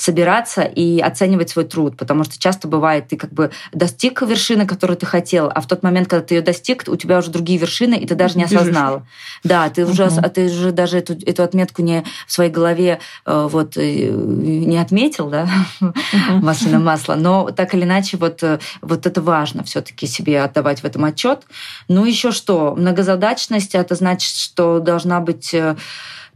[0.01, 4.97] собираться и оценивать свой труд, потому что часто бывает, ты как бы достиг вершины, которую
[4.97, 7.97] ты хотел, а в тот момент, когда ты ее достиг, у тебя уже другие вершины,
[7.97, 9.07] и ты даже не осознала.
[9.45, 13.49] Да, ты уже, uh ты уже даже эту, эту отметку не в своей голове э,
[13.51, 15.47] вот э, не отметил, да,
[15.83, 15.93] uh
[16.41, 20.85] масляное масло, но так или иначе вот, э, вот это важно все-таки себе отдавать в
[20.87, 21.43] этом отчет.
[21.89, 25.55] Ну еще что, многозадачность, это значит, что должна быть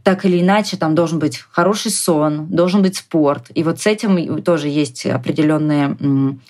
[0.05, 3.47] так или иначе там должен быть хороший сон, должен быть спорт.
[3.55, 5.97] И вот с этим тоже есть определенные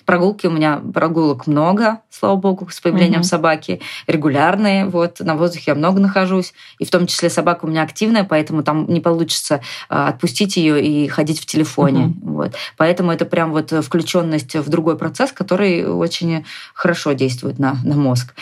[0.04, 0.46] прогулки.
[0.46, 3.26] У меня прогулок много, слава богу, с появлением угу.
[3.26, 3.80] собаки.
[4.06, 4.84] Регулярные.
[4.84, 6.52] Вот на воздухе я много нахожусь.
[6.78, 10.84] И в том числе собака у меня активная, поэтому там не получится а, отпустить ее
[10.84, 12.14] и ходить в телефоне.
[12.20, 12.32] Угу.
[12.32, 12.54] Вот.
[12.76, 18.34] Поэтому это прям вот включенность в другой процесс, который очень хорошо действует на, на мозг.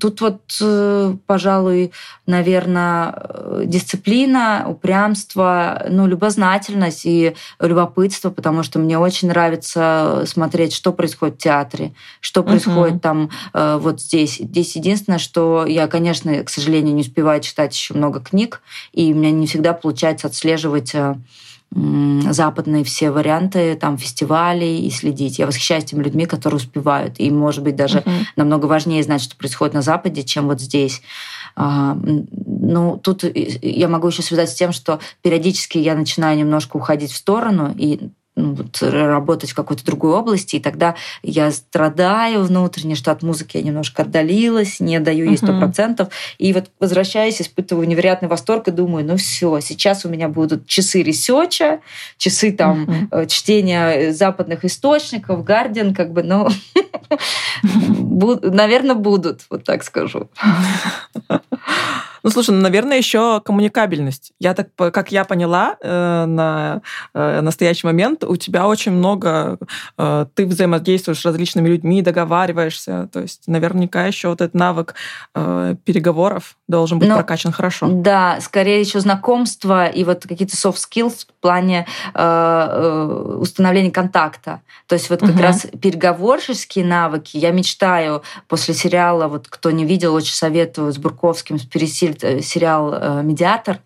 [0.00, 1.92] Тут вот, э, пожалуй,
[2.26, 10.92] наверное, э, дисциплина, упрямство, ну, любознательность и любопытство, потому что мне очень нравится смотреть, что
[10.92, 12.44] происходит в театре, что uh-huh.
[12.44, 14.38] происходит там э, вот здесь.
[14.38, 19.16] Здесь единственное, что я, конечно, к сожалению, не успеваю читать еще много книг, и у
[19.16, 20.94] меня не всегда получается отслеживать
[21.72, 25.38] западные все варианты там фестивалей и следить.
[25.38, 27.18] Я восхищаюсь теми людьми, которые успевают.
[27.18, 28.24] И, может быть, даже uh-huh.
[28.36, 31.02] намного важнее знать, что происходит на Западе, чем вот здесь.
[31.56, 37.10] А, ну, тут я могу еще связать с тем, что периодически я начинаю немножко уходить
[37.10, 42.96] в сторону, и ну, вот, работать в какой-то другой области, и тогда я страдаю внутренне,
[42.96, 47.86] что от музыки я немножко отдалилась, не даю ей сто процентов, и вот возвращаясь, испытываю
[47.86, 51.80] невероятный восторг и думаю, ну все, сейчас у меня будут часы ресеча,
[52.16, 53.26] часы там uh-huh.
[53.26, 56.48] чтения западных источников, Гардиан, как бы, ну,
[58.42, 60.28] наверное, будут, вот так скажу.
[62.24, 64.32] Ну, слушай, ну, наверное, еще коммуникабельность.
[64.40, 66.80] Я так, как я поняла, э, на
[67.12, 69.58] э, настоящий момент у тебя очень много,
[69.98, 73.10] э, ты взаимодействуешь с различными людьми, договариваешься.
[73.12, 74.94] То есть наверняка еще вот этот навык
[75.34, 77.88] э, переговоров должен быть Но, прокачан хорошо.
[77.90, 84.62] Да, скорее еще знакомство и вот какие-то soft skills плане э, э, установления контакта.
[84.86, 85.42] То есть вот как угу.
[85.42, 87.36] раз переговорческие навыки.
[87.36, 92.94] Я мечтаю после сериала, вот кто не видел, очень советую с Бурковским, Пересиль Э, сериал
[92.94, 93.80] э, «Медиатор»,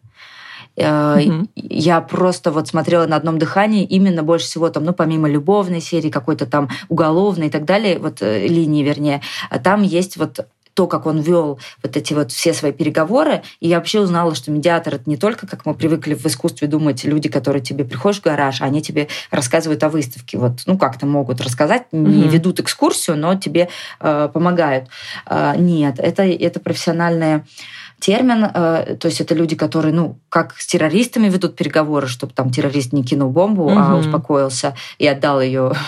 [0.77, 1.49] Mm-hmm.
[1.57, 6.09] Я просто вот смотрела на одном дыхании именно больше всего там, ну, помимо любовной серии,
[6.09, 9.21] какой-то там уголовной и так далее, вот линии, вернее,
[9.65, 10.47] там есть вот
[10.79, 13.43] то, как он вел вот эти вот все свои переговоры.
[13.59, 17.03] И я вообще узнала, что медиатор это не только, как мы привыкли в искусстве думать,
[17.03, 20.39] люди, которые тебе приходишь в гараж, они тебе рассказывают о выставке.
[20.39, 22.29] Вот, ну, как-то могут рассказать, не mm-hmm.
[22.29, 24.85] ведут экскурсию, но тебе э, помогают.
[25.27, 27.45] Э, нет, это, это профессиональные
[28.01, 28.45] термин.
[28.45, 32.93] Э, то есть это люди, которые, ну, как с террористами ведут переговоры, чтобы там террорист
[32.93, 33.75] не кинул бомбу, угу.
[33.77, 35.73] а успокоился и отдал ее.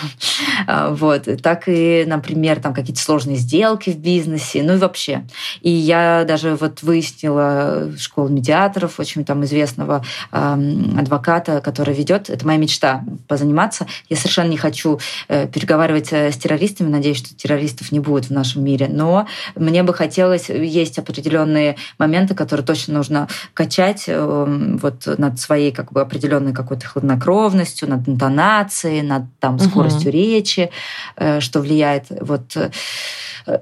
[0.67, 1.27] А, вот.
[1.41, 5.25] Так и, например, там какие-то сложные сделки в бизнесе, ну и вообще.
[5.61, 12.29] И я даже вот выяснила школу медиаторов, очень там известного адвоката, который ведет.
[12.29, 13.87] Это моя мечта позаниматься.
[14.09, 16.89] Я совершенно не хочу э, переговаривать э, с террористами.
[16.89, 18.87] Надеюсь, что террористов не будет в нашем мире.
[18.89, 25.71] Но мне бы хотелось, есть определенные моменты, которые точно нужно качать э, вот над своей
[25.71, 30.17] как бы определенной какой-то хладнокровностью, над интонацией, над там скоростью угу.
[30.17, 30.71] речи,
[31.15, 32.71] э, что влияет вот э,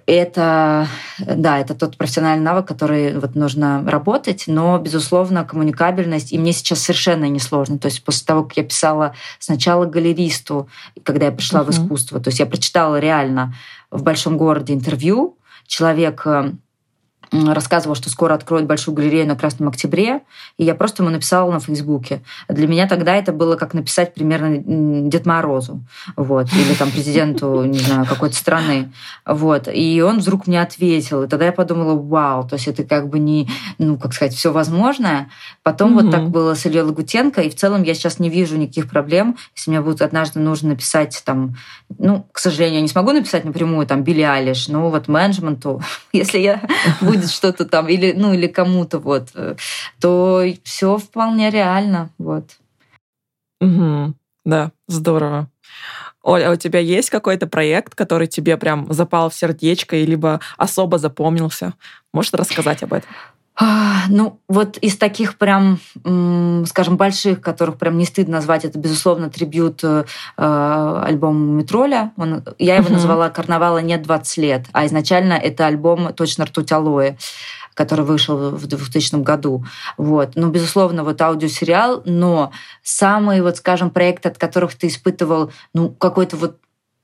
[0.06, 0.88] это,
[1.20, 6.80] да, это тот профессиональный навык, который вот нужно работать, но, безусловно, коммуникабельность, и мне сейчас
[6.80, 7.78] совершенно не сложно.
[7.78, 10.70] То есть после того, как я писала сначала галеристу,
[11.04, 11.66] когда я пришла uh-huh.
[11.66, 13.54] в искусство, то есть я прочитала реально
[13.92, 16.26] в большом городе интервью, человек
[17.32, 20.22] рассказывал, что скоро откроют большую галерею на Красном Октябре,
[20.58, 22.22] и я просто ему написала на Фейсбуке.
[22.48, 25.82] Для меня тогда это было как написать примерно Дед Морозу,
[26.16, 28.92] вот, или там президенту, не знаю, какой-то страны,
[29.26, 29.68] вот.
[29.72, 33.20] И он вдруг мне ответил, и тогда я подумала, вау, то есть это как бы
[33.20, 35.30] не, ну, как сказать, все возможное.
[35.64, 36.04] Потом mm-hmm.
[36.04, 39.38] вот так было с Ильей Лагутенко, и в целом я сейчас не вижу никаких проблем,
[39.56, 41.56] если мне будет однажды нужно написать там,
[41.98, 45.82] ну, к сожалению, я не смогу написать напрямую там Билли Алиш, но вот менеджменту,
[46.14, 46.62] если я
[47.02, 49.56] буду будет что-то там, или, ну, или кому-то, вот, э,
[50.00, 52.58] то все вполне реально, вот.
[53.62, 54.14] Угу.
[54.46, 55.50] Да, здорово.
[56.22, 60.40] Оля, а у тебя есть какой-то проект, который тебе прям запал в сердечко, и либо
[60.58, 61.74] особо запомнился?
[62.14, 63.10] Можешь рассказать об этом?
[63.62, 65.80] А, ну, вот из таких прям,
[66.66, 70.06] скажем, больших, которых прям не стыдно назвать, это, безусловно, трибют э,
[70.38, 72.14] альбому Метроля.
[72.16, 72.94] Он, я его uh-huh.
[72.94, 77.16] назвала «Карнавала нет 20 лет», а изначально это альбом «Точно ртуть алоэ»
[77.76, 79.64] который вышел в 2000 году.
[79.96, 80.32] Вот.
[80.36, 82.52] Ну, безусловно, вот аудиосериал, но
[82.84, 86.58] самый, вот, скажем, проект, от которых ты испытывал ну, какой-то вот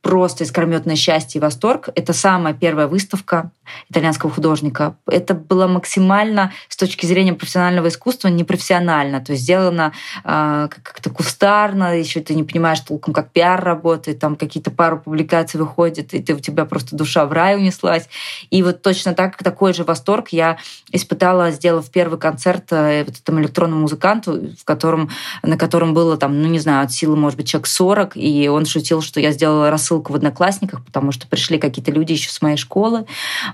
[0.06, 1.89] просто искрометное счастье и восторг.
[1.96, 3.50] Это самая первая выставка
[3.89, 4.96] итальянского художника.
[5.08, 9.20] Это было максимально с точки зрения профессионального искусства непрофессионально.
[9.20, 14.36] То есть сделано э, как-то кустарно, еще ты не понимаешь толком, как пиар работает, там
[14.36, 18.08] какие-то пару публикаций выходят, и ты, у тебя просто душа в рай унеслась.
[18.52, 20.60] И вот точно так, такой же восторг я
[20.91, 25.10] испытала, сделав первый концерт э, вот этому электронному музыканту, в котором,
[25.41, 28.68] на котором было там, ну не знаю, от силы, может быть, человек 40, и он
[28.68, 32.42] шутил, что я сделала рассылку ссылку в Одноклассниках, потому что пришли какие-то люди еще с
[32.42, 33.06] моей школы,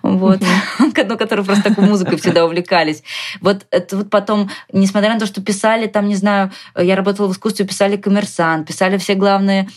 [0.02, 0.40] вот,
[0.80, 3.04] ну, которые просто такой музыкой всегда увлекались.
[3.42, 7.34] Вот это вот потом, несмотря на то, что писали там, не знаю, я работала в
[7.34, 9.70] искусстве, писали коммерсант, писали все главные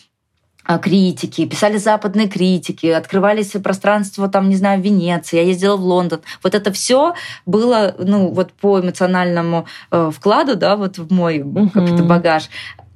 [0.66, 5.84] а, критики, писали западные критики, открывались пространства, там, не знаю, в Венеции, я ездила в
[5.84, 6.20] Лондон.
[6.42, 11.70] Вот это все было, ну, вот по эмоциональному э, вкладу, да, вот в мой uh-huh.
[11.70, 12.48] как-то багаж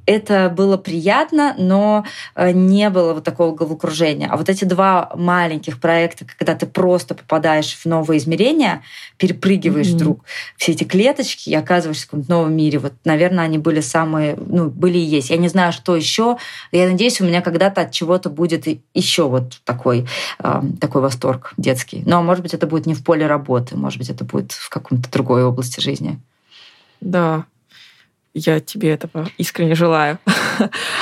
[0.09, 4.29] это было приятно, но э, не было вот такого головокружения.
[4.31, 8.83] А вот эти два маленьких проекта, когда ты просто попадаешь в новые измерения,
[9.18, 9.94] перепрыгиваешь mm-hmm.
[9.94, 10.25] вдруг
[10.57, 12.79] все эти клеточки и оказываешься в каком-то новом мире.
[12.79, 15.29] Вот, наверное, они были самые, ну, были и есть.
[15.29, 16.38] Я не знаю, что еще.
[16.73, 20.07] Я надеюсь, у меня когда-то от чего-то будет еще вот такой,
[20.38, 22.03] э, такой восторг детский.
[22.07, 25.11] Но, может быть, это будет не в поле работы, может быть, это будет в каком-то
[25.11, 26.18] другой области жизни.
[27.03, 27.44] Да,
[28.46, 30.18] я тебе этого искренне желаю.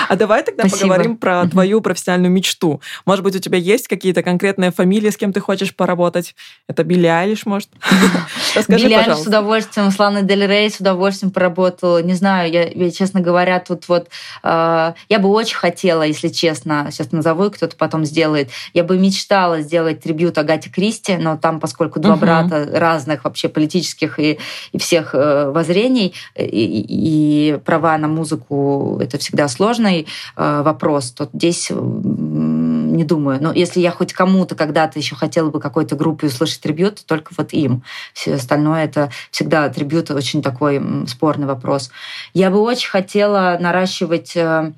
[0.08, 0.90] А давай тогда Спасибо.
[0.90, 1.50] поговорим про угу.
[1.50, 2.80] твою профессиональную мечту.
[3.06, 6.36] Может быть, у тебя есть какие-то конкретные фамилии, с кем ты хочешь поработать?
[6.68, 7.70] Это Билли Айлиш, может?
[8.54, 12.02] Расскажи, Билли Айлиш с удовольствием, Слана Дель Рей с удовольствием поработала.
[12.02, 14.08] Не знаю, я, я честно говоря, тут вот...
[14.44, 19.60] Э, я бы очень хотела, если честно, сейчас назову, кто-то потом сделает, я бы мечтала
[19.62, 22.20] сделать трибют Агате Кристи, но там, поскольку два угу.
[22.20, 24.38] брата разных вообще политических и,
[24.72, 27.25] и всех э, воззрений, и, и
[27.64, 33.38] права на музыку— это всегда сложный э, вопрос, то здесь не думаю.
[33.40, 37.32] Но если я хоть кому-то когда-то еще хотела бы какой-то группе услышать трибют, то только
[37.36, 37.82] вот им.
[38.12, 41.90] Все остальное это всегда трибют очень такой спорный вопрос.
[42.34, 44.72] Я бы очень хотела наращивать э,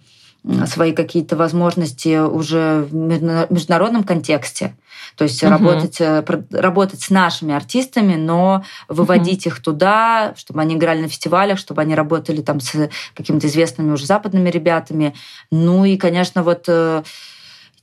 [0.67, 4.75] свои какие-то возможности уже в международном контексте.
[5.17, 5.51] То есть угу.
[5.51, 9.55] работать, э, работать с нашими артистами, но выводить угу.
[9.55, 14.07] их туда, чтобы они играли на фестивалях, чтобы они работали там с какими-то известными уже
[14.07, 15.15] западными ребятами.
[15.51, 17.03] Ну и, конечно, вот э,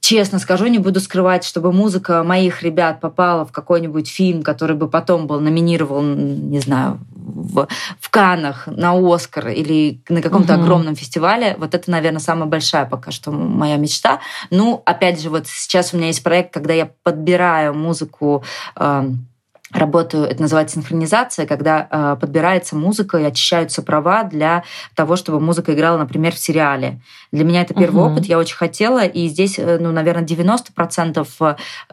[0.05, 4.87] честно скажу, не буду скрывать, чтобы музыка моих ребят попала в какой-нибудь фильм, который бы
[4.87, 7.67] потом был номинирован, не знаю, в,
[7.99, 10.61] в Канах, на Оскар или на каком-то угу.
[10.61, 11.55] огромном фестивале.
[11.57, 14.19] Вот это, наверное, самая большая пока что моя мечта.
[14.51, 18.43] Ну, опять же, вот сейчас у меня есть проект, когда я подбираю музыку
[18.75, 19.09] э,
[19.71, 24.63] работаю, это называется синхронизация, когда э, подбирается музыка и очищаются права для
[24.95, 27.01] того, чтобы музыка играла, например, в сериале.
[27.35, 28.13] Для меня это первый uh-huh.
[28.13, 31.27] опыт, я очень хотела, и здесь, э, ну, наверное, 90%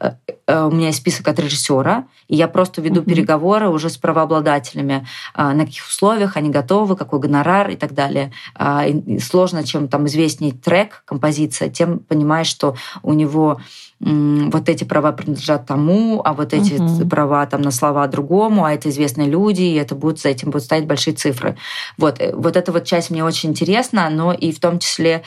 [0.00, 0.12] э,
[0.46, 3.06] э, у меня есть список от режиссера, и я просто веду uh-huh.
[3.06, 5.04] переговоры уже с правообладателями,
[5.36, 8.32] на каких условиях они готовы, какой гонорар и так далее.
[8.56, 13.58] Э, и сложно, чем там известнее трек, композиция, тем понимаешь, что у него
[14.04, 17.08] вот эти права принадлежат тому, а вот эти угу.
[17.08, 20.64] права там на слова другому, а это известные люди, и это будут, за этим будут
[20.64, 21.56] стоять большие цифры.
[21.98, 25.22] Вот, вот эта вот часть мне очень интересна, но и в том числе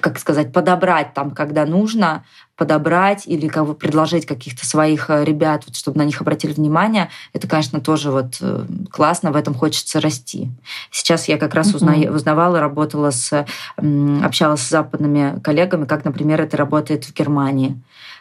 [0.00, 2.24] как сказать, подобрать там, когда нужно,
[2.56, 7.08] подобрать или как бы предложить каких-то своих э, ребят, вот, чтобы на них обратили внимание,
[7.32, 10.50] это, конечно, тоже вот э, классно, в этом хочется расти.
[10.90, 12.10] Сейчас я как раз mm-hmm.
[12.10, 13.46] узнавала, работала с,
[13.76, 17.80] общалась с западными коллегами, как, например, это работает в Германии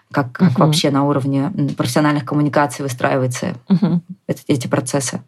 [0.10, 0.60] как, как uh-huh.
[0.60, 4.00] вообще на уровне профессиональных коммуникаций выстраиваются uh-huh.
[4.28, 5.22] эти, эти процессы.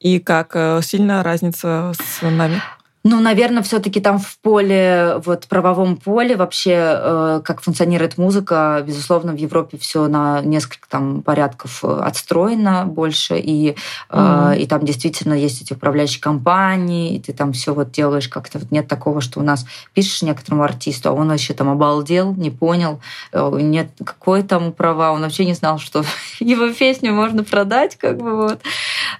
[0.00, 2.60] И как э, сильно разница с нами?
[3.10, 9.32] Ну, наверное, все-таки там в поле, вот правовом поле вообще, э, как функционирует музыка, безусловно,
[9.32, 13.70] в Европе все на несколько там порядков э, отстроено больше, и,
[14.10, 14.56] mm-hmm.
[14.56, 18.58] э, и там действительно есть эти управляющие компании, и ты там все вот делаешь как-то.
[18.58, 22.50] Вот нет такого, что у нас пишешь некоторому артисту, а он вообще там обалдел, не
[22.50, 23.00] понял,
[23.32, 26.04] э, нет какой там права, он вообще не знал, что
[26.40, 28.60] его песню можно продать, как бы вот.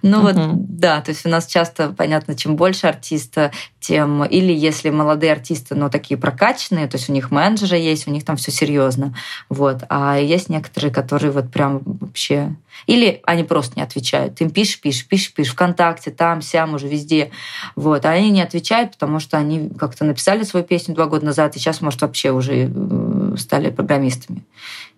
[0.03, 0.47] Ну mm-hmm.
[0.49, 3.51] вот, да, то есть у нас часто, понятно, чем больше артиста,
[3.81, 4.25] тем...
[4.25, 8.25] Или если молодые артисты, но такие прокачанные, то есть у них менеджеры есть, у них
[8.25, 9.15] там все серьезно.
[9.49, 9.85] Вот.
[9.89, 12.57] А есть некоторые, которые вот прям вообще...
[12.87, 14.41] Или они просто не отвечают.
[14.41, 17.31] Им пишешь, пишешь, пишешь, пишешь ВКонтакте, там, сям, уже везде.
[17.77, 18.05] Вот.
[18.05, 21.59] А они не отвечают, потому что они как-то написали свою песню два года назад, и
[21.59, 24.45] сейчас, может, вообще уже э, стали программистами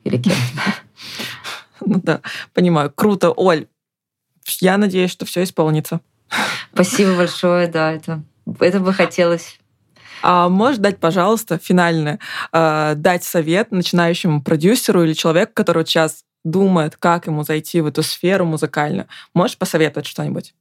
[0.05, 0.35] или кем
[1.85, 2.21] Ну да,
[2.53, 2.93] понимаю.
[2.95, 3.67] Круто, Оль.
[4.61, 6.01] Я надеюсь, что все исполнится.
[6.73, 8.23] Спасибо большое, да, это
[8.61, 9.59] это бы хотелось.
[10.23, 12.19] А можешь дать, пожалуйста, финальное,
[12.53, 18.03] э, дать совет начинающему продюсеру или человеку, который сейчас думает, как ему зайти в эту
[18.03, 19.07] сферу музыкальную?
[19.35, 20.55] Можешь посоветовать что-нибудь?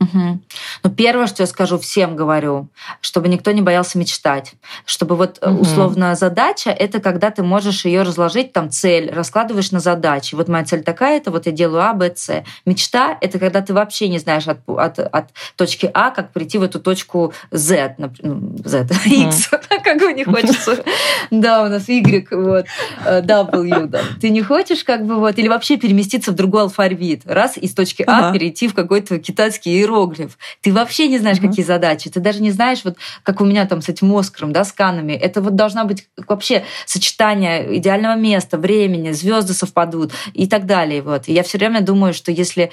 [0.00, 0.40] Угу.
[0.82, 2.68] Ну, первое, что я скажу, всем говорю,
[3.00, 4.54] чтобы никто не боялся мечтать.
[4.84, 5.62] Чтобы вот угу.
[5.62, 10.34] условная задача— это когда ты можешь ее разложить, там, цель, раскладываешь на задачи.
[10.34, 12.44] Вот моя цель такая, это вот я делаю А, Б, С.
[12.66, 16.62] Мечта— это когда ты вообще не знаешь от, от, от точки А, как прийти в
[16.62, 19.50] эту точку Z, например, Z, X,
[19.82, 20.84] как бы не хочется.
[21.30, 22.66] Да, у нас Y, вот,
[23.04, 24.00] э, W, да.
[24.20, 27.22] Ты не хочешь как бы вот, или вообще переместиться в другой алфавит.
[27.24, 30.38] Раз из точки А перейти в какой-то китайский иероглиф.
[30.60, 32.10] Ты вообще не знаешь, какие задачи.
[32.10, 35.12] Ты даже не знаешь, вот как у меня там с этим Оскаром, да, сканами.
[35.12, 41.02] Это вот должна быть вообще сочетание идеального места, времени, звезды совпадут и так далее.
[41.02, 41.28] Вот.
[41.28, 42.70] И я все время думаю, что если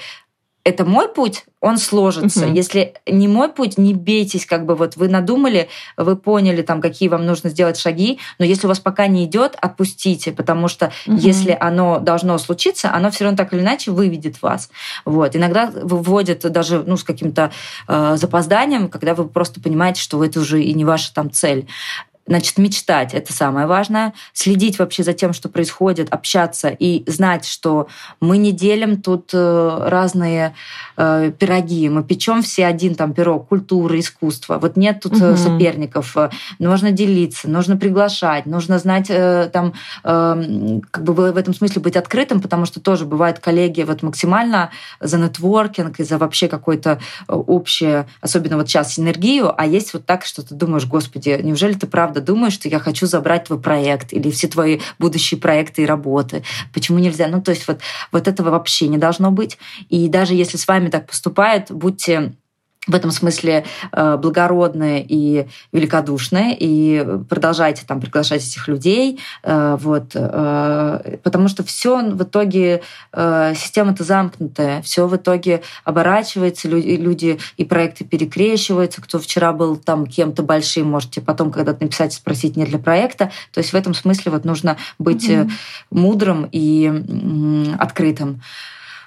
[0.64, 2.46] это мой путь, он сложится.
[2.46, 2.54] Угу.
[2.54, 7.08] Если не мой путь, не бейтесь, как бы вот вы надумали, вы поняли там, какие
[7.08, 11.16] вам нужно сделать шаги, но если у вас пока не идет, отпустите, потому что угу.
[11.16, 14.70] если оно должно случиться, оно все равно так или иначе выведет вас.
[15.04, 15.34] Вот.
[15.34, 17.50] Иногда выводят даже ну, с каким-то
[17.88, 21.66] э, запозданием, когда вы просто понимаете, что это уже и не ваша там цель.
[22.26, 24.14] Значит, мечтать— это самое важное.
[24.32, 27.88] Следить вообще за тем, что происходит, общаться и знать, что
[28.20, 30.54] мы не делим тут э, разные
[30.96, 31.88] э, пироги.
[31.88, 34.58] Мы печем все один там пирог культуры, искусства.
[34.58, 35.36] Вот нет тут угу.
[35.36, 36.16] соперников.
[36.58, 39.08] Нужно делиться, нужно приглашать, нужно знать
[39.52, 44.02] там, эм, как бы в этом смысле быть открытым, потому что тоже бывают коллеги вот
[44.02, 44.70] максимально
[45.00, 50.24] за нетворкинг и за вообще какое-то общее, особенно вот сейчас синергию, а есть вот так,
[50.24, 54.30] что ты думаешь, господи, неужели ты правда думаешь, что я хочу забрать твой проект или
[54.30, 56.42] все твои будущие проекты и работы.
[56.72, 57.28] Почему нельзя?
[57.28, 59.58] Ну, то есть вот, вот этого вообще не должно быть.
[59.88, 62.34] И даже если с вами так поступает, будьте
[62.88, 70.12] в этом смысле э, благородные и великодушные, и продолжайте там приглашать этих людей, э, вот,
[70.14, 78.04] э, потому что все в итоге система-то замкнутая, все в итоге оборачивается, люди и проекты
[78.04, 82.78] перекрещиваются, кто вчера был там кем-то большим, можете потом когда-то написать и спросить не для
[82.78, 85.50] проекта, то есть в этом смысле вот нужно быть mm-hmm.
[85.90, 88.40] мудрым и открытым.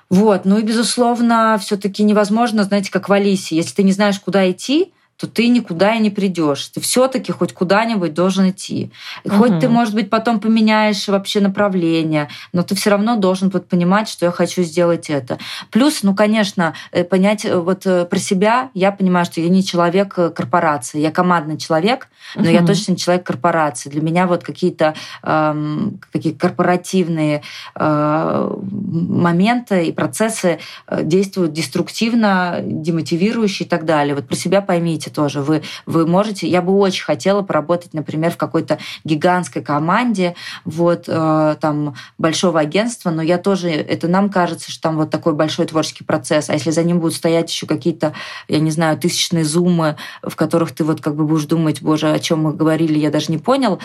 [0.10, 0.46] Вот.
[0.46, 3.56] Ну и, безусловно, все-таки невозможно, знаете, как в Алисе.
[3.56, 6.68] Если ты не знаешь, куда идти, то ты никуда и не придешь.
[6.68, 8.92] Ты все-таки хоть куда-нибудь должен идти.
[9.24, 9.38] И угу.
[9.38, 14.10] Хоть ты, может быть, потом поменяешь вообще направление, но ты все равно должен вот понимать,
[14.10, 15.38] что я хочу сделать это.
[15.72, 19.64] Плюс, ну, конечно, э, понять э, вот э, про себя, я понимаю, что я не
[19.64, 22.50] человек корпорации, я командный человек, но угу.
[22.50, 23.90] я точно не человек корпорации.
[23.90, 27.42] Для меня вот какие-то эм, какие корпоративные
[27.76, 30.60] э, моменты и процессы
[30.92, 34.16] действуют деструктивно, демотивирующе и так далее.
[34.16, 35.42] Вот про себя поймите, можете тоже.
[35.42, 36.48] Вы, вы можете...
[36.48, 40.36] Я бы очень хотела поработать, например, в какой-то гигантской команде,
[40.66, 43.70] вот, э, там, большого агентства, но я тоже...
[43.70, 46.50] Это нам кажется, что там вот такой большой творческий процесс.
[46.50, 48.14] А если за ним будут стоять еще какие-то,
[48.48, 52.20] я не знаю, тысячные зумы, в которых ты вот как бы будешь думать, боже, о
[52.20, 53.80] чем мы говорили, я даже не понял,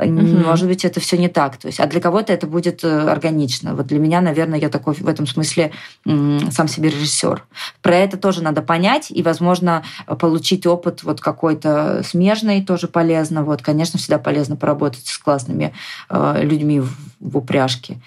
[0.00, 0.10] Угу.
[0.10, 1.56] Может быть, это все не так.
[1.56, 3.74] То есть, а для кого-то это будет э, органично.
[3.74, 5.72] Вот для меня, наверное, я такой в этом смысле
[6.04, 7.44] сам себе режиссер.
[7.82, 9.82] Про это тоже надо понять и, возможно,
[10.20, 13.42] получить опыт вот какой-то смежный тоже полезно.
[13.42, 15.72] Вот, конечно, всегда полезно поработать с классными
[16.10, 16.90] э, людьми в,
[17.20, 17.98] в упряжке.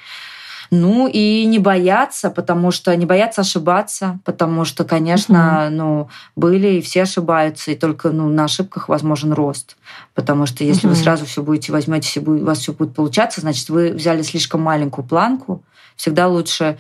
[0.74, 5.76] Ну и не бояться, потому что не бояться ошибаться, потому что, конечно, угу.
[5.76, 9.76] ну были и все ошибаются, и только ну на ошибках возможен рост,
[10.14, 10.96] потому что если угу.
[10.96, 15.06] вы сразу все будете возьмете, у вас все будет получаться, значит вы взяли слишком маленькую
[15.06, 15.62] планку,
[16.02, 16.80] всегда лучше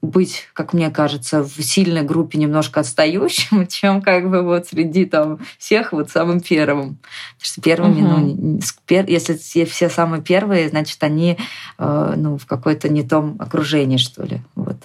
[0.00, 5.40] быть, как мне кажется, в сильной группе немножко отстающим, чем как бы вот среди там
[5.58, 6.98] всех вот самым первым.
[7.34, 8.38] Потому что первыми, угу.
[8.48, 8.60] ну,
[9.08, 11.36] если все самые первые, значит, они
[11.78, 14.40] э, ну, в какой-то не том окружении, что ли.
[14.54, 14.76] Вот.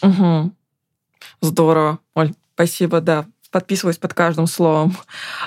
[0.00, 0.52] Угу.
[1.42, 1.98] Здорово.
[2.14, 4.96] Оль, спасибо, да подписываюсь под каждым словом.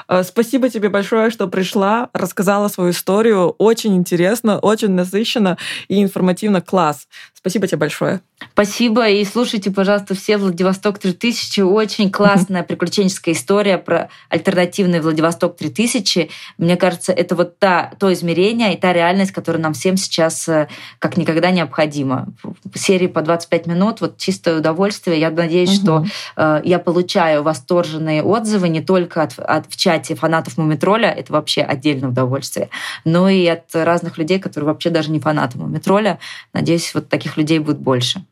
[0.07, 3.49] Э, спасибо тебе большое, что пришла, рассказала свою историю.
[3.57, 5.57] Очень интересно, очень насыщенно
[5.87, 6.61] и информативно.
[6.61, 7.07] Класс.
[7.43, 8.21] Спасибо тебе большое.
[8.53, 9.09] Спасибо.
[9.09, 11.59] И слушайте, пожалуйста, все Владивосток 3000.
[11.59, 16.29] Очень классная приключенческая история про альтернативный Владивосток 3000.
[16.57, 20.69] Мне кажется, это вот та, то измерение и та реальность, которая нам всем сейчас э,
[20.99, 22.29] как никогда необходима.
[22.75, 25.19] Серии по 25 минут, вот чистое удовольствие.
[25.19, 26.05] Я надеюсь, угу.
[26.05, 26.05] что
[26.37, 31.61] э, я получаю восторженные отзывы не только от, от, в чате фанатов Мумитроля, это вообще
[31.61, 32.69] отдельное удовольствие,
[33.03, 36.19] но и от разных людей, которые вообще даже не фанаты Мумитроля.
[36.53, 38.25] Надеюсь, вот таких таких людей будет больше.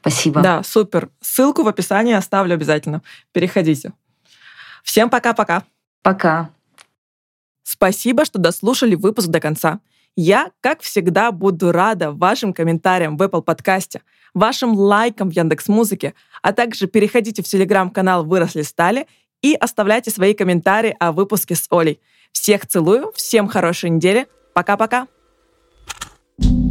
[0.00, 0.42] Спасибо.
[0.42, 1.08] Да, супер.
[1.20, 3.02] Ссылку в описании оставлю обязательно.
[3.32, 3.92] Переходите.
[4.82, 5.62] Всем пока-пока.
[6.02, 6.50] Пока.
[7.62, 9.80] Спасибо, что дослушали выпуск до конца.
[10.16, 14.02] Я, как всегда, буду рада вашим комментариям в Apple подкасте,
[14.34, 19.06] вашим лайкам в Яндекс Музыке, а также переходите в телеграм-канал «Выросли стали»
[19.42, 22.00] и оставляйте свои комментарии о выпуске с Олей.
[22.32, 24.26] Всех целую, всем хорошей недели.
[24.52, 25.06] Пока-пока.
[26.42, 26.69] thank you